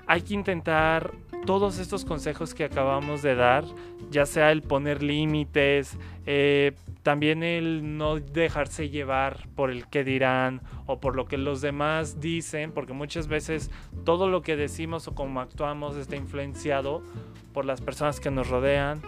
hay 0.06 0.22
que 0.22 0.34
intentar 0.34 1.12
todos 1.46 1.78
estos 1.78 2.04
consejos 2.04 2.54
que 2.54 2.64
acabamos 2.64 3.22
de 3.22 3.34
dar, 3.34 3.64
ya 4.10 4.26
sea 4.26 4.52
el 4.52 4.62
poner 4.62 5.02
límites, 5.02 5.98
eh, 6.26 6.72
también 7.02 7.42
el 7.42 7.96
no 7.96 8.16
dejarse 8.16 8.88
llevar 8.88 9.48
por 9.54 9.70
el 9.70 9.86
que 9.86 10.02
dirán 10.02 10.60
o 10.86 10.98
por 10.98 11.14
lo 11.14 11.26
que 11.26 11.38
los 11.38 11.60
demás 11.60 12.20
dicen, 12.20 12.72
porque 12.72 12.92
muchas 12.92 13.28
veces 13.28 13.70
todo 14.04 14.28
lo 14.28 14.42
que 14.42 14.56
decimos 14.56 15.06
o 15.06 15.14
cómo 15.14 15.40
actuamos 15.40 15.96
está 15.96 16.16
influenciado 16.16 17.02
por 17.52 17.64
las 17.64 17.80
personas 17.80 18.18
que 18.18 18.30
nos 18.30 18.48
rodean. 18.48 19.00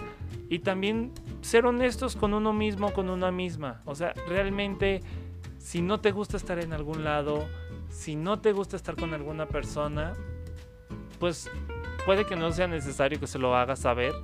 Y 0.48 0.60
también 0.60 1.12
ser 1.40 1.66
honestos 1.66 2.16
con 2.16 2.34
uno 2.34 2.52
mismo, 2.52 2.92
con 2.92 3.10
una 3.10 3.30
misma. 3.30 3.82
O 3.84 3.94
sea, 3.94 4.14
realmente 4.28 5.02
si 5.58 5.82
no 5.82 6.00
te 6.00 6.12
gusta 6.12 6.36
estar 6.36 6.58
en 6.58 6.72
algún 6.72 7.04
lado, 7.04 7.46
si 7.90 8.16
no 8.16 8.40
te 8.40 8.52
gusta 8.52 8.76
estar 8.76 8.96
con 8.96 9.14
alguna 9.14 9.46
persona, 9.46 10.14
pues 11.18 11.50
puede 12.06 12.24
que 12.24 12.36
no 12.36 12.52
sea 12.52 12.66
necesario 12.66 13.20
que 13.20 13.26
se 13.26 13.38
lo 13.38 13.54
hagas 13.54 13.80
saber, 13.80 14.14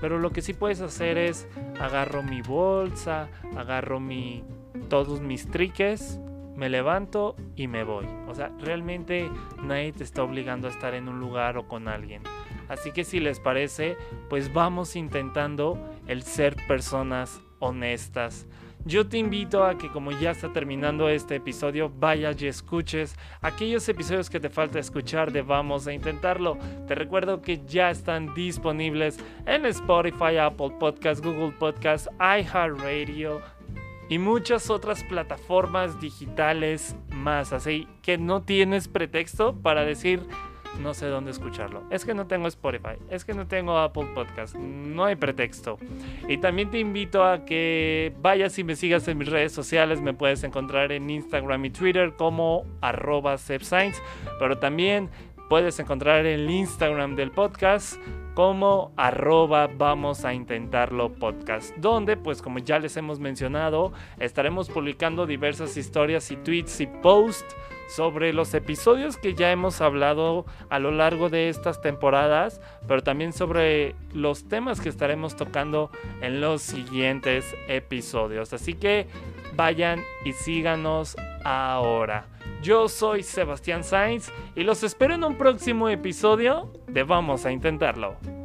pero 0.00 0.18
lo 0.18 0.30
que 0.30 0.42
sí 0.42 0.52
puedes 0.52 0.80
hacer 0.80 1.16
es 1.18 1.46
agarro 1.80 2.22
mi 2.22 2.42
bolsa, 2.42 3.28
agarro 3.56 4.00
mi 4.00 4.44
todos 4.88 5.20
mis 5.20 5.50
triques, 5.50 6.18
me 6.56 6.68
levanto 6.68 7.36
y 7.56 7.68
me 7.68 7.84
voy. 7.84 8.06
O 8.28 8.34
sea, 8.34 8.50
realmente 8.58 9.30
nadie 9.62 9.92
te 9.92 10.04
está 10.04 10.22
obligando 10.22 10.68
a 10.68 10.70
estar 10.70 10.94
en 10.94 11.08
un 11.08 11.20
lugar 11.20 11.56
o 11.56 11.68
con 11.68 11.88
alguien. 11.88 12.22
Así 12.68 12.92
que 12.92 13.04
si 13.04 13.20
les 13.20 13.40
parece, 13.40 13.96
pues 14.28 14.52
vamos 14.52 14.96
intentando 14.96 15.78
el 16.06 16.22
ser 16.22 16.56
personas 16.66 17.40
honestas. 17.58 18.46
Yo 18.84 19.06
te 19.06 19.16
invito 19.16 19.64
a 19.64 19.78
que 19.78 19.88
como 19.88 20.10
ya 20.10 20.32
está 20.32 20.52
terminando 20.52 21.08
este 21.08 21.36
episodio, 21.36 21.88
vayas 21.88 22.42
y 22.42 22.48
escuches 22.48 23.16
aquellos 23.40 23.88
episodios 23.88 24.28
que 24.28 24.40
te 24.40 24.50
falta 24.50 24.80
escuchar 24.80 25.30
de 25.30 25.42
Vamos 25.42 25.86
a 25.86 25.92
Intentarlo. 25.92 26.58
Te 26.88 26.96
recuerdo 26.96 27.42
que 27.42 27.64
ya 27.64 27.90
están 27.90 28.34
disponibles 28.34 29.20
en 29.46 29.66
Spotify, 29.66 30.38
Apple 30.38 30.72
Podcast, 30.80 31.24
Google 31.24 31.52
Podcast, 31.52 32.08
iHeartRadio 32.18 33.40
y 34.08 34.18
muchas 34.18 34.68
otras 34.68 35.04
plataformas 35.04 36.00
digitales 36.00 36.96
más. 37.10 37.52
Así 37.52 37.86
que 38.02 38.18
no 38.18 38.42
tienes 38.42 38.88
pretexto 38.88 39.54
para 39.62 39.84
decir 39.84 40.26
no 40.80 40.94
sé 40.94 41.06
dónde 41.06 41.30
escucharlo. 41.30 41.82
Es 41.90 42.04
que 42.04 42.14
no 42.14 42.26
tengo 42.26 42.48
Spotify, 42.48 42.96
es 43.10 43.24
que 43.24 43.34
no 43.34 43.46
tengo 43.46 43.78
Apple 43.78 44.08
Podcast, 44.14 44.54
no 44.54 45.04
hay 45.04 45.16
pretexto. 45.16 45.78
Y 46.28 46.38
también 46.38 46.70
te 46.70 46.78
invito 46.78 47.24
a 47.24 47.44
que 47.44 48.12
vayas 48.20 48.58
y 48.58 48.64
me 48.64 48.76
sigas 48.76 49.06
en 49.08 49.18
mis 49.18 49.28
redes 49.28 49.52
sociales, 49.52 50.00
me 50.00 50.14
puedes 50.14 50.44
encontrar 50.44 50.92
en 50.92 51.08
Instagram 51.10 51.64
y 51.64 51.70
Twitter 51.70 52.14
como 52.16 52.64
arroba 52.80 53.36
pero 54.38 54.58
también 54.58 55.10
puedes 55.48 55.78
encontrar 55.78 56.26
el 56.26 56.50
Instagram 56.50 57.14
del 57.14 57.30
podcast 57.30 57.96
como 58.34 58.92
arroba 58.96 59.66
vamos 59.66 60.24
a 60.24 60.32
intentarlo 60.32 61.12
podcast, 61.12 61.76
donde 61.76 62.16
pues 62.16 62.40
como 62.40 62.58
ya 62.58 62.78
les 62.78 62.96
hemos 62.96 63.20
mencionado, 63.20 63.92
estaremos 64.18 64.70
publicando 64.70 65.26
diversas 65.26 65.76
historias 65.76 66.30
y 66.30 66.36
tweets 66.36 66.80
y 66.80 66.86
posts 66.86 67.54
sobre 67.94 68.32
los 68.32 68.54
episodios 68.54 69.16
que 69.16 69.34
ya 69.34 69.52
hemos 69.52 69.80
hablado 69.80 70.46
a 70.70 70.78
lo 70.78 70.90
largo 70.90 71.28
de 71.28 71.48
estas 71.48 71.80
temporadas, 71.80 72.60
pero 72.88 73.02
también 73.02 73.32
sobre 73.32 73.94
los 74.12 74.48
temas 74.48 74.80
que 74.80 74.88
estaremos 74.88 75.36
tocando 75.36 75.90
en 76.20 76.40
los 76.40 76.62
siguientes 76.62 77.54
episodios. 77.68 78.52
Así 78.52 78.74
que 78.74 79.06
vayan 79.54 80.02
y 80.24 80.32
síganos 80.32 81.16
ahora. 81.44 82.26
Yo 82.62 82.88
soy 82.88 83.22
Sebastián 83.22 83.84
Sainz 83.84 84.30
y 84.54 84.62
los 84.62 84.82
espero 84.82 85.14
en 85.14 85.24
un 85.24 85.36
próximo 85.36 85.88
episodio 85.88 86.72
de 86.86 87.02
Vamos 87.02 87.44
a 87.44 87.52
Intentarlo. 87.52 88.41